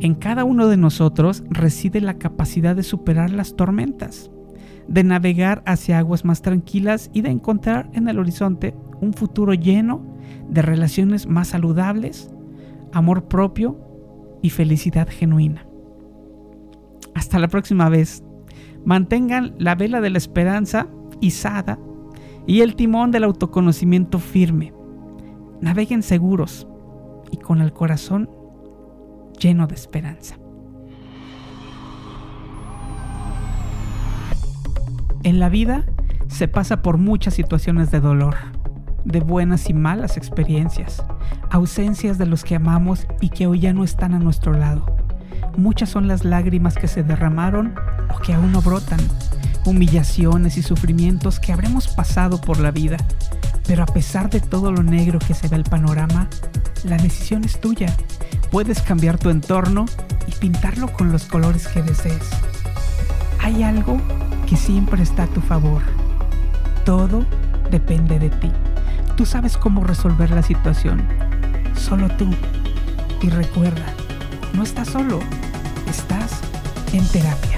en 0.00 0.14
cada 0.14 0.44
uno 0.44 0.68
de 0.68 0.76
nosotros 0.76 1.42
reside 1.50 2.00
la 2.00 2.18
capacidad 2.18 2.76
de 2.76 2.82
superar 2.82 3.30
las 3.30 3.56
tormentas, 3.56 4.30
de 4.86 5.04
navegar 5.04 5.62
hacia 5.66 5.98
aguas 5.98 6.24
más 6.24 6.42
tranquilas 6.42 7.10
y 7.12 7.22
de 7.22 7.30
encontrar 7.30 7.90
en 7.94 8.08
el 8.08 8.18
horizonte 8.18 8.74
un 9.00 9.12
futuro 9.12 9.54
lleno 9.54 10.02
de 10.48 10.62
relaciones 10.62 11.26
más 11.26 11.48
saludables, 11.48 12.30
amor 12.92 13.28
propio 13.28 13.78
y 14.42 14.50
felicidad 14.50 15.08
genuina. 15.08 15.66
Hasta 17.14 17.38
la 17.38 17.48
próxima 17.48 17.88
vez. 17.88 18.22
Mantengan 18.84 19.54
la 19.58 19.74
vela 19.74 20.00
de 20.00 20.10
la 20.10 20.18
esperanza 20.18 20.86
izada 21.20 21.78
y 22.46 22.60
el 22.60 22.76
timón 22.76 23.10
del 23.10 23.24
autoconocimiento 23.24 24.18
firme. 24.20 24.72
Naveguen 25.60 26.02
seguros 26.02 26.68
y 27.32 27.38
con 27.38 27.60
el 27.60 27.72
corazón 27.72 28.30
lleno 29.38 29.66
de 29.66 29.74
esperanza. 29.74 30.36
En 35.22 35.40
la 35.40 35.48
vida 35.48 35.84
se 36.28 36.48
pasa 36.48 36.82
por 36.82 36.98
muchas 36.98 37.34
situaciones 37.34 37.90
de 37.90 38.00
dolor, 38.00 38.36
de 39.04 39.20
buenas 39.20 39.68
y 39.68 39.74
malas 39.74 40.16
experiencias, 40.16 41.02
ausencias 41.50 42.18
de 42.18 42.26
los 42.26 42.44
que 42.44 42.54
amamos 42.54 43.06
y 43.20 43.30
que 43.30 43.46
hoy 43.46 43.60
ya 43.60 43.72
no 43.72 43.84
están 43.84 44.14
a 44.14 44.18
nuestro 44.18 44.52
lado. 44.52 44.86
Muchas 45.56 45.88
son 45.88 46.06
las 46.06 46.24
lágrimas 46.24 46.74
que 46.74 46.88
se 46.88 47.02
derramaron 47.02 47.74
o 48.14 48.20
que 48.20 48.32
aún 48.32 48.52
no 48.52 48.60
brotan, 48.60 49.00
humillaciones 49.64 50.56
y 50.56 50.62
sufrimientos 50.62 51.40
que 51.40 51.52
habremos 51.52 51.88
pasado 51.88 52.40
por 52.40 52.60
la 52.60 52.70
vida. 52.70 52.96
Pero 53.66 53.82
a 53.82 53.86
pesar 53.86 54.30
de 54.30 54.40
todo 54.40 54.72
lo 54.72 54.82
negro 54.82 55.18
que 55.18 55.34
se 55.34 55.48
ve 55.48 55.56
el 55.56 55.64
panorama, 55.64 56.28
la 56.84 56.96
decisión 56.96 57.44
es 57.44 57.60
tuya. 57.60 57.94
Puedes 58.50 58.80
cambiar 58.80 59.18
tu 59.18 59.28
entorno 59.28 59.84
y 60.26 60.32
pintarlo 60.32 60.90
con 60.90 61.12
los 61.12 61.24
colores 61.24 61.68
que 61.68 61.82
desees. 61.82 62.30
Hay 63.40 63.62
algo 63.62 64.00
que 64.46 64.56
siempre 64.56 65.02
está 65.02 65.24
a 65.24 65.26
tu 65.26 65.42
favor. 65.42 65.82
Todo 66.84 67.26
depende 67.70 68.18
de 68.18 68.30
ti. 68.30 68.50
Tú 69.16 69.26
sabes 69.26 69.58
cómo 69.58 69.84
resolver 69.84 70.30
la 70.30 70.42
situación. 70.42 71.06
Solo 71.76 72.08
tú. 72.16 72.30
Y 73.20 73.28
recuerda, 73.28 73.84
no 74.54 74.62
estás 74.62 74.88
solo, 74.88 75.18
estás 75.86 76.40
en 76.92 77.06
terapia. 77.08 77.57